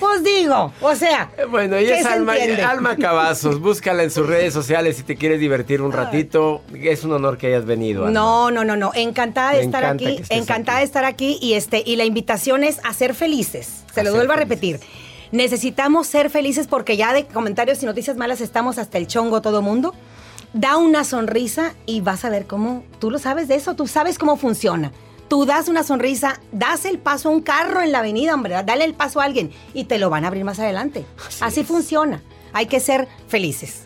Pues 0.01 0.25
digo, 0.25 0.73
o 0.81 0.95
sea. 0.95 1.31
Eh, 1.38 1.45
Bueno, 1.49 1.77
ella 1.77 1.95
¿qué 1.95 2.01
es 2.01 2.07
Alma, 2.07 2.37
entiende? 2.37 2.62
Alma 2.62 2.97
Cavazos. 2.97 3.61
Búscala 3.61 4.03
en 4.03 4.11
sus 4.11 4.27
redes 4.27 4.53
sociales 4.53 4.97
si 4.97 5.03
te 5.05 5.17
quieres 5.17 5.38
divertir 5.41 5.81
un 5.81 5.93
ratito. 5.93 6.62
Es 6.75 7.05
un 7.05 7.12
honor 7.12 7.38
que 7.38 7.49
hayas 7.49 7.64
venido. 7.64 8.07
Alma. 8.07 8.12
No, 8.19 8.51
no, 8.51 8.64
no, 8.64 8.77
no. 8.77 8.91
Encantada 8.95 9.53
de 9.53 9.59
Me 9.59 9.64
estar 9.64 9.85
aquí. 9.85 10.21
Encantada 10.31 10.79
aquí. 10.79 10.83
de 10.83 10.87
estar 10.87 11.05
aquí. 11.05 11.38
Y 11.41 11.55
este, 11.55 11.83
y 11.87 11.97
la 11.97 12.05
invitación 12.05 12.64
es 12.64 12.81
a 12.85 12.93
ser 12.93 13.14
felices. 13.14 13.85
Se 13.95 14.01
A 14.01 14.05
lo 14.05 14.12
vuelvo 14.14 14.33
a 14.33 14.37
repetir. 14.37 14.81
Necesitamos 15.31 16.07
ser 16.07 16.31
felices 16.31 16.67
porque 16.67 16.97
ya 16.97 17.12
de 17.12 17.27
comentarios 17.27 17.83
y 17.83 17.87
noticias 17.87 18.17
malas 18.17 18.41
estamos 18.41 18.79
hasta 18.79 18.99
el 18.99 19.07
chongo 19.07 19.43
todo 19.43 19.62
mundo. 19.62 19.95
Da 20.55 20.79
una 20.79 21.05
sonrisa 21.05 21.75
y 21.85 22.01
vas 22.01 22.25
a 22.25 22.31
ver 22.31 22.47
cómo. 22.47 22.83
Tú 22.99 23.11
lo 23.11 23.19
sabes 23.19 23.49
de 23.49 23.55
eso, 23.55 23.75
tú 23.75 23.87
sabes 23.87 24.19
cómo 24.19 24.37
funciona. 24.37 24.91
Tú 25.29 25.45
das 25.45 25.69
una 25.69 25.83
sonrisa, 25.85 26.41
das 26.53 26.85
el 26.87 26.99
paso 26.99 27.29
a 27.29 27.33
un 27.33 27.43
carro 27.43 27.83
en 27.83 27.93
la 27.93 27.99
avenida, 27.99 28.35
hombre, 28.35 28.55
dale 28.64 28.85
el 28.85 28.95
paso 28.95 29.21
a 29.21 29.25
alguien 29.25 29.51
y 29.75 29.85
te 29.85 29.99
lo 29.99 30.09
van 30.11 30.25
a 30.25 30.29
abrir 30.29 30.45
más 30.45 30.59
adelante. 30.59 31.05
Así, 31.41 31.64
funciona. 31.64 32.23
Hay 32.55 32.67
que 32.67 32.81
ser 32.81 33.09
felices. 33.29 33.83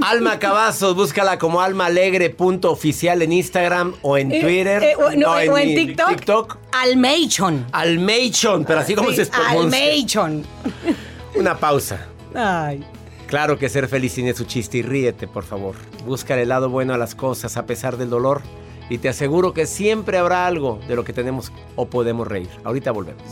Alma 0.00 0.38
Cavazos, 0.38 0.94
búscala 0.94 1.36
como 1.40 1.60
almaalegre.oficial 1.60 3.22
en 3.22 3.32
Instagram 3.32 3.94
o 4.02 4.16
en 4.16 4.30
Eh, 4.30 4.40
Twitter. 4.40 4.82
eh, 4.84 4.94
o, 4.96 5.10
no, 5.16 5.32
o 5.32 5.58
en 5.58 5.74
TikTok. 5.74 6.08
TikTok. 6.10 6.56
Almeichon. 6.70 7.66
Almeichon, 7.72 8.64
pero 8.64 8.80
así 8.80 8.94
como 8.94 9.10
Sí, 9.10 9.16
se 9.16 9.26
pronuncia. 9.26 9.60
Almeichon. 9.60 10.44
Una 11.34 11.58
pausa. 11.58 12.06
Ay. 12.34 12.84
Claro 13.26 13.58
que 13.58 13.68
ser 13.68 13.88
feliz 13.88 14.14
tiene 14.14 14.34
su 14.34 14.44
chiste 14.44 14.78
y 14.78 14.82
ríete, 14.82 15.26
por 15.26 15.42
favor. 15.42 15.74
Busca 16.06 16.38
el 16.40 16.48
lado 16.50 16.68
bueno 16.68 16.94
a 16.94 16.98
las 16.98 17.16
cosas 17.16 17.56
a 17.56 17.66
pesar 17.66 17.96
del 17.96 18.10
dolor 18.10 18.42
y 18.88 18.98
te 18.98 19.08
aseguro 19.08 19.52
que 19.54 19.66
siempre 19.66 20.18
habrá 20.18 20.46
algo 20.46 20.80
de 20.88 20.96
lo 20.96 21.04
que 21.04 21.12
tenemos 21.12 21.52
o 21.76 21.86
podemos 21.86 22.26
reír. 22.26 22.50
Ahorita 22.64 22.92
volvemos. 22.92 23.22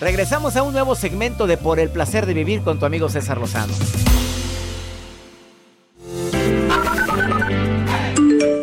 Regresamos 0.00 0.56
a 0.56 0.62
un 0.62 0.72
nuevo 0.72 0.94
segmento 0.94 1.46
de 1.46 1.56
Por 1.56 1.80
el 1.80 1.90
placer 1.90 2.26
de 2.26 2.34
vivir 2.34 2.62
con 2.62 2.78
tu 2.78 2.86
amigo 2.86 3.08
César 3.08 3.38
Lozano. 3.38 3.72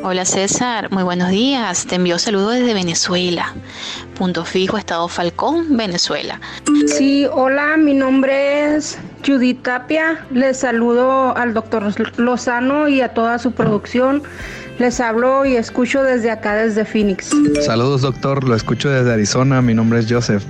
Hola 0.05 0.25
César, 0.25 0.91
muy 0.91 1.01
buenos 1.01 1.29
días. 1.29 1.87
Te 1.87 1.95
envío 1.95 2.19
saludos 2.19 2.53
desde 2.53 2.75
Venezuela. 2.75 3.55
Punto 4.23 4.45
fijo, 4.45 4.77
Estado 4.77 5.09
Falcón, 5.09 5.75
Venezuela. 5.75 6.39
Sí, 6.87 7.27
hola, 7.29 7.75
mi 7.75 7.93
nombre 7.93 8.73
es 8.73 8.97
Judith 9.27 9.63
Tapia. 9.63 10.25
Les 10.31 10.59
saludo 10.59 11.35
al 11.35 11.53
doctor 11.53 11.93
Lozano 12.15 12.87
y 12.87 13.01
a 13.01 13.13
toda 13.13 13.37
su 13.37 13.51
producción. 13.51 14.23
Les 14.79 15.01
hablo 15.01 15.45
y 15.45 15.57
escucho 15.57 16.03
desde 16.03 16.31
acá, 16.31 16.55
desde 16.55 16.85
Phoenix. 16.85 17.31
Saludos 17.65 18.03
doctor, 18.03 18.45
lo 18.45 18.55
escucho 18.55 18.89
desde 18.89 19.11
Arizona, 19.11 19.61
mi 19.61 19.73
nombre 19.73 19.99
es 19.99 20.05
Joseph. 20.09 20.45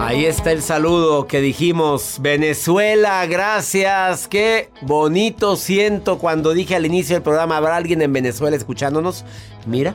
Ahí 0.00 0.26
está 0.26 0.50
el 0.50 0.60
saludo 0.60 1.28
que 1.28 1.40
dijimos. 1.40 2.16
Venezuela, 2.20 3.24
gracias. 3.26 4.26
Qué 4.26 4.70
bonito 4.80 5.54
siento 5.54 6.18
cuando 6.18 6.52
dije 6.52 6.74
al 6.74 6.84
inicio 6.84 7.14
del 7.14 7.22
programa, 7.22 7.58
¿habrá 7.58 7.76
alguien 7.76 8.02
en 8.02 8.12
Venezuela 8.12 8.56
escuchándonos? 8.56 9.24
Mira. 9.66 9.94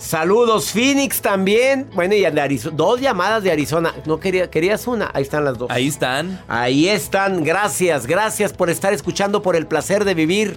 Saludos, 0.00 0.72
Phoenix 0.72 1.20
también. 1.20 1.86
Bueno, 1.94 2.14
y 2.14 2.20
de 2.22 2.40
Arizona. 2.40 2.74
Dos 2.74 3.00
llamadas 3.00 3.42
de 3.42 3.52
Arizona. 3.52 3.94
No 4.06 4.18
quería, 4.18 4.50
querías 4.50 4.86
una. 4.86 5.10
Ahí 5.12 5.22
están 5.22 5.44
las 5.44 5.58
dos. 5.58 5.70
Ahí 5.70 5.88
están. 5.88 6.40
Ahí 6.48 6.88
están. 6.88 7.44
Gracias, 7.44 8.06
gracias 8.06 8.54
por 8.54 8.70
estar 8.70 8.94
escuchando 8.94 9.42
por 9.42 9.56
el 9.56 9.66
placer 9.66 10.06
de 10.06 10.14
vivir. 10.14 10.56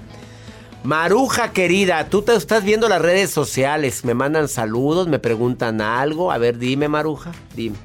Maruja 0.84 1.52
querida, 1.52 2.08
tú 2.10 2.22
te 2.22 2.34
estás 2.36 2.64
viendo 2.64 2.88
las 2.88 3.02
redes 3.02 3.32
sociales. 3.32 4.06
Me 4.06 4.14
mandan 4.14 4.48
saludos, 4.48 5.08
me 5.08 5.20
preguntan 5.20 5.82
algo. 5.82 6.32
A 6.32 6.38
ver, 6.38 6.58
dime, 6.58 6.88
Maruja. 6.88 7.32
Dime. 7.54 7.76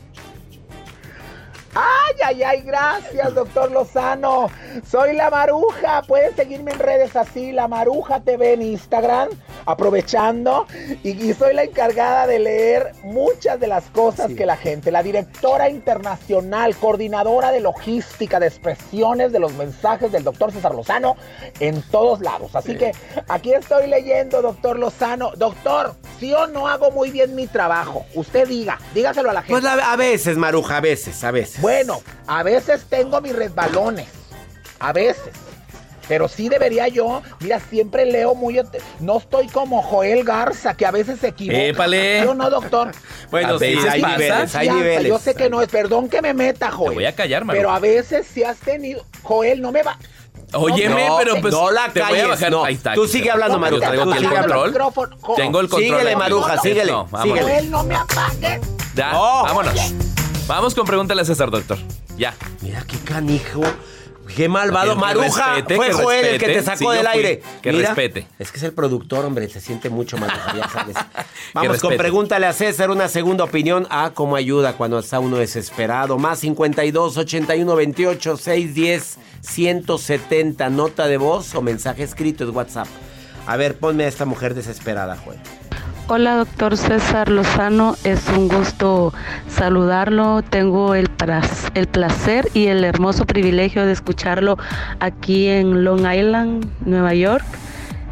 Ay, 2.08 2.16
ay, 2.24 2.42
ay, 2.42 2.62
gracias, 2.62 3.34
doctor 3.34 3.70
Lozano. 3.70 4.48
Soy 4.88 5.14
la 5.14 5.30
Maruja. 5.30 6.02
Pueden 6.02 6.34
seguirme 6.34 6.72
en 6.72 6.78
redes 6.78 7.14
así, 7.16 7.52
la 7.52 7.68
Maruja 7.68 8.20
TV 8.20 8.54
en 8.54 8.62
Instagram, 8.62 9.28
aprovechando. 9.66 10.66
Y, 11.02 11.34
soy 11.34 11.54
la 11.54 11.64
encargada 11.64 12.26
de 12.26 12.38
leer 12.38 12.92
muchas 13.02 13.60
de 13.60 13.66
las 13.66 13.84
cosas 13.90 14.32
que 14.32 14.46
la 14.46 14.56
gente, 14.56 14.90
la 14.90 15.02
directora 15.02 15.68
internacional, 15.68 16.74
coordinadora 16.76 17.52
de 17.52 17.60
logística, 17.60 18.40
de 18.40 18.46
expresiones 18.46 19.32
de 19.32 19.40
los 19.40 19.52
mensajes 19.54 20.10
del 20.10 20.24
doctor 20.24 20.52
César 20.52 20.74
Lozano 20.74 21.16
en 21.60 21.82
todos 21.82 22.20
lados. 22.20 22.54
Así 22.56 22.76
que 22.76 22.92
aquí 23.28 23.52
estoy 23.52 23.86
leyendo, 23.86 24.40
doctor 24.40 24.78
Lozano. 24.78 25.32
Doctor, 25.36 25.94
¿sí 26.18 26.32
o 26.32 26.46
no 26.46 26.68
hago 26.68 26.90
muy 26.90 27.10
bien 27.10 27.34
mi 27.34 27.46
trabajo? 27.46 28.06
Usted 28.14 28.48
diga, 28.48 28.78
dígaselo 28.94 29.30
a 29.30 29.34
la 29.34 29.42
gente. 29.42 29.60
Pues 29.60 29.64
a 29.64 29.96
veces, 29.96 30.36
Maruja, 30.38 30.78
a 30.78 30.80
veces, 30.80 31.22
a 31.24 31.30
veces. 31.30 31.60
Bueno, 31.60 31.97
a 32.26 32.42
veces 32.42 32.84
tengo 32.88 33.20
mis 33.20 33.34
resbalones. 33.34 34.08
A 34.80 34.92
veces. 34.92 35.32
Pero 36.08 36.26
sí 36.26 36.48
debería 36.48 36.88
yo, 36.88 37.22
mira, 37.40 37.60
siempre 37.60 38.06
leo 38.06 38.34
muy... 38.34 38.58
No 38.98 39.18
estoy 39.18 39.46
como 39.48 39.82
Joel 39.82 40.24
Garza, 40.24 40.74
que 40.74 40.86
a 40.86 40.90
veces 40.90 41.20
se 41.20 41.28
equivoca. 41.28 41.60
¡Épale! 41.62 42.22
Yo 42.24 42.34
no, 42.34 42.48
doctor. 42.48 42.92
bueno, 43.30 43.58
sí, 43.58 43.76
hay 43.88 44.02
niveles, 44.02 44.54
hay 44.54 44.70
niveles. 44.70 45.08
Yo 45.08 45.18
sé 45.18 45.34
que 45.34 45.50
no 45.50 45.60
es, 45.60 45.68
perdón 45.68 46.08
que 46.08 46.22
me 46.22 46.32
meta, 46.32 46.70
Joel. 46.70 46.90
Te 46.92 46.94
voy 46.94 47.04
a 47.04 47.14
callar, 47.14 47.44
Maru. 47.44 47.58
Pero 47.58 47.70
a 47.70 47.78
veces 47.78 48.26
sí 48.32 48.42
has 48.42 48.56
tenido... 48.58 49.04
Joel, 49.22 49.60
no 49.60 49.70
me 49.70 49.82
va... 49.82 49.98
Óyeme, 50.54 51.08
pero 51.18 51.40
pues 51.42 51.52
no 51.52 51.70
la 51.70 51.90
te 51.92 52.02
voy 52.02 52.20
a 52.20 52.28
bajar. 52.28 52.50
No. 52.50 52.64
Ahí 52.64 52.74
está. 52.74 52.94
Tú 52.94 53.06
sigue 53.06 53.30
hablando, 53.30 53.58
Maruja. 53.58 53.88
Aquí 53.88 53.98
el 53.98 54.28
control. 54.30 54.68
micrófono. 54.70 55.16
Tengo 55.36 55.60
el 55.60 55.68
control. 55.68 55.98
Síguele. 55.98 56.16
Maruja, 56.16 56.56
síguele. 56.58 56.92
No, 56.92 57.08
síguele. 57.22 57.42
Joel, 57.42 57.70
no 57.70 57.84
me 57.84 57.94
apagues. 57.94 58.60
Ya, 58.94 59.12
No. 59.12 59.42
vámonos. 59.42 59.92
Vamos 60.48 60.74
con 60.74 60.86
pregúntale 60.86 61.22
a 61.22 61.24
César, 61.24 61.50
doctor. 61.50 61.78
Ya. 62.16 62.34
Mira 62.62 62.82
qué 62.86 62.96
canijo. 62.98 63.62
Qué 64.34 64.48
malvado. 64.48 64.94
Que- 64.94 65.00
Maruja. 65.00 65.54
respete, 65.54 65.76
Fue 65.76 65.86
que 65.86 65.92
Joel 65.92 66.24
el 66.26 66.38
que 66.38 66.46
respete. 66.46 66.54
te 66.54 66.62
sacó 66.78 66.90
Sí, 66.92 66.96
del 66.98 67.06
aire. 67.06 67.42
Que 67.62 67.72
Mira, 67.72 67.88
respete. 67.94 68.26
Es 68.38 68.50
que 68.50 68.58
es 68.58 68.62
el 68.62 68.72
productor, 68.72 69.24
hombre. 69.24 69.48
Se 69.48 69.60
siente 69.60 69.88
mucho, 69.90 70.16
Maruja, 70.18 70.54
ya 70.56 70.68
sabes. 70.68 70.96
Vamos 71.54 71.68
con 71.80 71.90
respete. 71.90 71.96
pregúntale 71.96 72.46
a 72.46 72.52
César 72.52 72.90
una 72.90 73.08
segunda 73.08 73.44
opinión. 73.44 73.86
Ah, 73.90 74.12
cómo 74.14 74.36
ayuda 74.36 74.74
cuando 74.74 74.98
está 74.98 75.18
uno 75.20 75.36
desesperado. 75.38 76.18
Más 76.18 76.40
52 76.40 77.16
81 77.16 77.74
28 77.76 78.36
610 78.36 79.18
170. 79.40 80.68
Nota 80.70 81.06
de 81.06 81.16
voz 81.16 81.54
o 81.54 81.62
mensaje 81.62 82.02
escrito 82.02 82.44
es 82.44 82.50
WhatsApp. 82.50 82.86
A 83.46 83.56
ver, 83.56 83.78
ponme 83.78 84.04
a 84.04 84.08
esta 84.08 84.24
mujer 84.26 84.54
desesperada, 84.54 85.16
Joel. 85.16 85.38
Hola, 86.10 86.36
doctor 86.36 86.78
César 86.78 87.28
Lozano. 87.28 87.94
Es 88.02 88.26
un 88.30 88.48
gusto 88.48 89.12
saludarlo. 89.46 90.40
Tengo 90.40 90.94
el, 90.94 91.10
el 91.74 91.86
placer 91.86 92.48
y 92.54 92.68
el 92.68 92.82
hermoso 92.82 93.26
privilegio 93.26 93.84
de 93.84 93.92
escucharlo 93.92 94.56
aquí 95.00 95.48
en 95.48 95.84
Long 95.84 96.10
Island, 96.10 96.66
Nueva 96.86 97.12
York. 97.12 97.44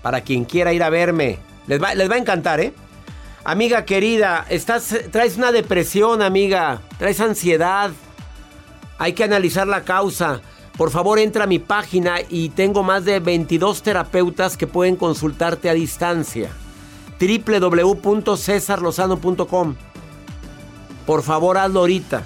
para 0.01 0.21
quien 0.21 0.45
quiera 0.45 0.73
ir 0.73 0.81
a 0.83 0.89
verme. 0.89 1.39
Les 1.67 1.81
va, 1.81 1.93
les 1.93 2.09
va 2.09 2.15
a 2.15 2.19
encantar, 2.19 2.59
¿eh? 2.59 2.73
Amiga 3.43 3.85
querida, 3.85 4.45
estás, 4.49 4.95
traes 5.11 5.37
una 5.37 5.51
depresión, 5.51 6.21
amiga. 6.21 6.81
Traes 6.97 7.19
ansiedad. 7.19 7.91
Hay 8.97 9.13
que 9.13 9.23
analizar 9.23 9.67
la 9.67 9.83
causa. 9.83 10.41
Por 10.77 10.91
favor, 10.91 11.19
entra 11.19 11.43
a 11.43 11.47
mi 11.47 11.59
página 11.59 12.15
y 12.29 12.49
tengo 12.49 12.83
más 12.83 13.05
de 13.05 13.19
22 13.19 13.83
terapeutas 13.83 14.57
que 14.57 14.67
pueden 14.67 14.95
consultarte 14.95 15.69
a 15.69 15.73
distancia. 15.73 16.49
www.cesarlozano.com 17.19 19.75
Por 21.05 21.23
favor, 21.23 21.57
hazlo 21.57 21.81
ahorita. 21.81 22.23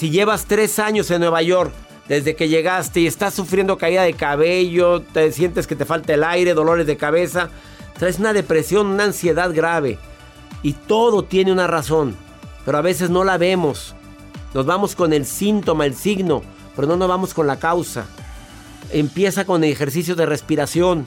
Si 0.00 0.08
llevas 0.08 0.46
tres 0.46 0.78
años 0.78 1.10
en 1.10 1.20
Nueva 1.20 1.42
York, 1.42 1.74
desde 2.08 2.34
que 2.34 2.48
llegaste 2.48 3.00
y 3.00 3.06
estás 3.06 3.34
sufriendo 3.34 3.76
caída 3.76 4.02
de 4.02 4.14
cabello, 4.14 5.02
te 5.02 5.30
sientes 5.30 5.66
que 5.66 5.76
te 5.76 5.84
falta 5.84 6.14
el 6.14 6.24
aire, 6.24 6.54
dolores 6.54 6.86
de 6.86 6.96
cabeza, 6.96 7.50
traes 7.98 8.18
una 8.18 8.32
depresión, 8.32 8.86
una 8.86 9.04
ansiedad 9.04 9.52
grave. 9.52 9.98
Y 10.62 10.72
todo 10.72 11.24
tiene 11.24 11.52
una 11.52 11.66
razón, 11.66 12.16
pero 12.64 12.78
a 12.78 12.80
veces 12.80 13.10
no 13.10 13.24
la 13.24 13.36
vemos. 13.36 13.94
Nos 14.54 14.64
vamos 14.64 14.94
con 14.94 15.12
el 15.12 15.26
síntoma, 15.26 15.84
el 15.84 15.94
signo, 15.94 16.40
pero 16.74 16.88
no 16.88 16.96
nos 16.96 17.06
vamos 17.06 17.34
con 17.34 17.46
la 17.46 17.58
causa. 17.58 18.06
Empieza 18.92 19.44
con 19.44 19.64
ejercicios 19.64 20.16
de 20.16 20.24
respiración. 20.24 21.04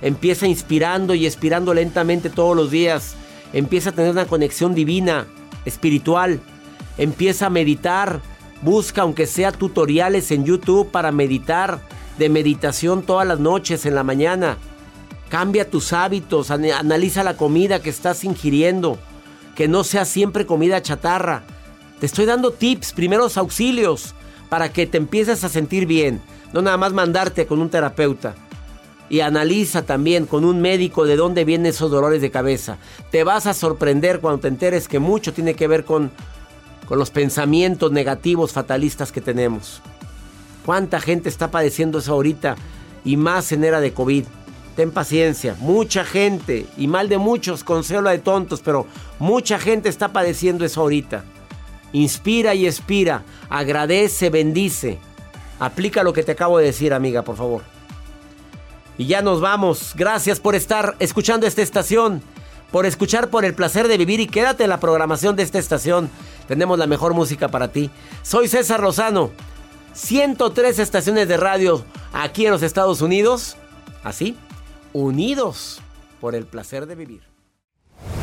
Empieza 0.00 0.46
inspirando 0.46 1.14
y 1.14 1.26
expirando 1.26 1.74
lentamente 1.74 2.30
todos 2.30 2.56
los 2.56 2.70
días. 2.70 3.16
Empieza 3.52 3.90
a 3.90 3.92
tener 3.92 4.12
una 4.12 4.24
conexión 4.24 4.74
divina, 4.74 5.26
espiritual. 5.66 6.40
Empieza 6.96 7.44
a 7.44 7.50
meditar. 7.50 8.29
Busca 8.62 9.02
aunque 9.02 9.26
sea 9.26 9.52
tutoriales 9.52 10.30
en 10.30 10.44
YouTube 10.44 10.90
para 10.90 11.12
meditar 11.12 11.80
de 12.18 12.28
meditación 12.28 13.02
todas 13.02 13.26
las 13.26 13.40
noches 13.40 13.86
en 13.86 13.94
la 13.94 14.04
mañana. 14.04 14.58
Cambia 15.30 15.70
tus 15.70 15.92
hábitos, 15.92 16.50
analiza 16.50 17.24
la 17.24 17.36
comida 17.36 17.80
que 17.80 17.88
estás 17.88 18.24
ingiriendo, 18.24 18.98
que 19.54 19.68
no 19.68 19.84
sea 19.84 20.04
siempre 20.04 20.44
comida 20.44 20.82
chatarra. 20.82 21.44
Te 22.00 22.06
estoy 22.06 22.26
dando 22.26 22.50
tips, 22.50 22.92
primeros 22.92 23.38
auxilios, 23.38 24.14
para 24.50 24.72
que 24.72 24.86
te 24.86 24.98
empieces 24.98 25.44
a 25.44 25.48
sentir 25.48 25.86
bien, 25.86 26.20
no 26.52 26.60
nada 26.60 26.76
más 26.76 26.92
mandarte 26.92 27.46
con 27.46 27.62
un 27.62 27.70
terapeuta. 27.70 28.34
Y 29.08 29.20
analiza 29.20 29.82
también 29.82 30.26
con 30.26 30.44
un 30.44 30.60
médico 30.60 31.04
de 31.04 31.16
dónde 31.16 31.44
vienen 31.44 31.66
esos 31.66 31.90
dolores 31.90 32.20
de 32.20 32.30
cabeza. 32.30 32.78
Te 33.10 33.24
vas 33.24 33.46
a 33.46 33.54
sorprender 33.54 34.20
cuando 34.20 34.40
te 34.40 34.48
enteres 34.48 34.88
que 34.88 34.98
mucho 34.98 35.32
tiene 35.32 35.54
que 35.54 35.66
ver 35.66 35.84
con, 35.84 36.10
con 36.90 36.98
los 36.98 37.12
pensamientos 37.12 37.92
negativos, 37.92 38.52
fatalistas 38.52 39.12
que 39.12 39.20
tenemos. 39.20 39.80
¿Cuánta 40.66 41.00
gente 41.00 41.28
está 41.28 41.48
padeciendo 41.52 42.00
eso 42.00 42.14
ahorita? 42.14 42.56
Y 43.04 43.16
más 43.16 43.52
en 43.52 43.62
era 43.62 43.80
de 43.80 43.92
COVID. 43.92 44.24
Ten 44.74 44.90
paciencia, 44.90 45.54
mucha 45.60 46.04
gente, 46.04 46.66
y 46.76 46.88
mal 46.88 47.08
de 47.08 47.18
muchos, 47.18 47.62
consuelo 47.62 48.10
de 48.10 48.18
tontos, 48.18 48.60
pero 48.60 48.88
mucha 49.20 49.60
gente 49.60 49.88
está 49.88 50.08
padeciendo 50.08 50.64
eso 50.64 50.80
ahorita. 50.80 51.22
Inspira 51.92 52.56
y 52.56 52.66
expira, 52.66 53.22
agradece, 53.48 54.28
bendice. 54.28 54.98
Aplica 55.60 56.02
lo 56.02 56.12
que 56.12 56.24
te 56.24 56.32
acabo 56.32 56.58
de 56.58 56.64
decir, 56.64 56.92
amiga, 56.92 57.22
por 57.22 57.36
favor. 57.36 57.62
Y 58.98 59.06
ya 59.06 59.22
nos 59.22 59.40
vamos. 59.40 59.92
Gracias 59.94 60.40
por 60.40 60.56
estar 60.56 60.96
escuchando 60.98 61.46
esta 61.46 61.62
estación, 61.62 62.20
por 62.70 62.86
escuchar 62.86 63.28
por 63.30 63.44
el 63.44 63.54
placer 63.54 63.88
de 63.88 63.98
vivir 63.98 64.20
y 64.20 64.26
quédate 64.26 64.64
en 64.64 64.70
la 64.70 64.80
programación 64.80 65.36
de 65.36 65.42
esta 65.42 65.58
estación. 65.58 66.10
Tenemos 66.48 66.78
la 66.78 66.86
mejor 66.86 67.14
música 67.14 67.48
para 67.48 67.68
ti. 67.68 67.90
Soy 68.22 68.48
César 68.48 68.80
Lozano. 68.80 69.30
103 69.92 70.78
estaciones 70.78 71.28
de 71.28 71.36
radio 71.36 71.84
aquí 72.12 72.46
en 72.46 72.52
los 72.52 72.62
Estados 72.62 73.00
Unidos. 73.00 73.56
Así, 74.04 74.36
unidos 74.92 75.80
por 76.20 76.34
el 76.34 76.46
placer 76.46 76.86
de 76.86 76.94
vivir. 76.94 77.22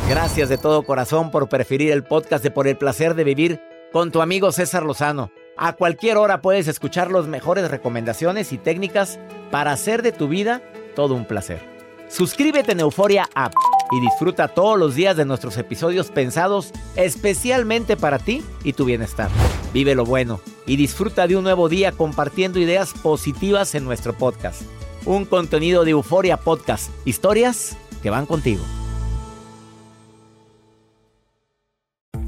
Gracias 0.10 0.50
de 0.50 0.58
todo 0.58 0.84
corazón 0.84 1.32
por 1.32 1.50
preferir 1.50 1.92
el 1.92 2.04
podcast 2.04 2.44
de 2.44 2.52
Por 2.52 2.68
el 2.68 2.78
placer 2.78 3.14
de 3.16 3.24
vivir 3.24 3.62
con 3.92 4.12
tu 4.12 4.22
amigo 4.22 4.52
César 4.52 4.84
Lozano. 4.84 5.32
A 5.58 5.74
cualquier 5.74 6.18
hora 6.18 6.42
puedes 6.42 6.68
escuchar 6.68 7.12
las 7.12 7.26
mejores 7.26 7.70
recomendaciones 7.70 8.54
y 8.54 8.58
técnicas 8.58 9.20
para 9.52 9.72
hacer 9.72 10.04
de 10.04 10.12
tu 10.12 10.28
vida 10.28 10.62
todo 10.96 11.16
un 11.16 11.26
placer. 11.26 11.62
Suscríbete 12.08 12.72
en 12.72 12.80
Euforia 12.80 13.28
App 13.36 13.54
y 13.92 14.00
disfruta 14.00 14.48
todos 14.48 14.78
los 14.78 14.96
días 14.96 15.16
de 15.18 15.26
nuestros 15.26 15.58
episodios 15.58 16.12
pensados 16.12 16.72
especialmente 16.96 17.98
para 17.98 18.20
ti 18.20 18.44
y 18.64 18.74
tu 18.74 18.86
bienestar. 18.86 19.30
Vive 19.74 19.96
lo 19.96 20.06
bueno 20.06 20.40
y 20.66 20.76
disfruta 20.76 21.28
de 21.28 21.36
un 21.36 21.44
nuevo 21.44 21.70
día 21.70 21.92
compartiendo 21.92 22.60
ideas 22.60 22.94
positivas 22.94 23.76
en 23.76 23.86
nuestro 23.86 24.14
podcast. 24.14 24.62
Un 25.06 25.26
contenido 25.26 25.86
de 25.86 25.92
Euforia 25.92 26.38
Podcast, 26.38 26.90
historias 27.06 27.78
que 28.04 28.10
van 28.10 28.26
contigo. 28.26 28.64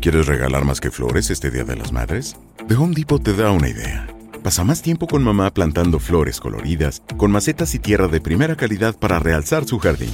¿Quieres 0.02 0.28
regalar 0.28 0.64
más 0.64 0.80
que 0.80 0.92
flores 0.92 1.30
este 1.30 1.52
Día 1.52 1.66
de 1.66 1.76
las 1.76 1.92
Madres? 1.92 2.38
The 2.70 2.76
Home 2.76 2.96
Depot 2.96 3.22
te 3.22 3.34
da 3.34 3.52
una 3.52 3.68
idea. 3.68 4.08
Pasa 4.42 4.64
más 4.64 4.82
tiempo 4.82 5.08
con 5.08 5.22
mamá 5.22 5.54
plantando 5.54 6.00
flores 6.00 6.40
coloridas, 6.40 7.02
con 7.18 7.32
macetas 7.32 7.76
y 7.76 7.80
tierra 7.80 8.08
de 8.08 8.22
primera 8.22 8.56
calidad 8.56 8.98
para 8.98 9.20
realzar 9.20 9.66
su 9.66 9.78
jardín. 9.78 10.14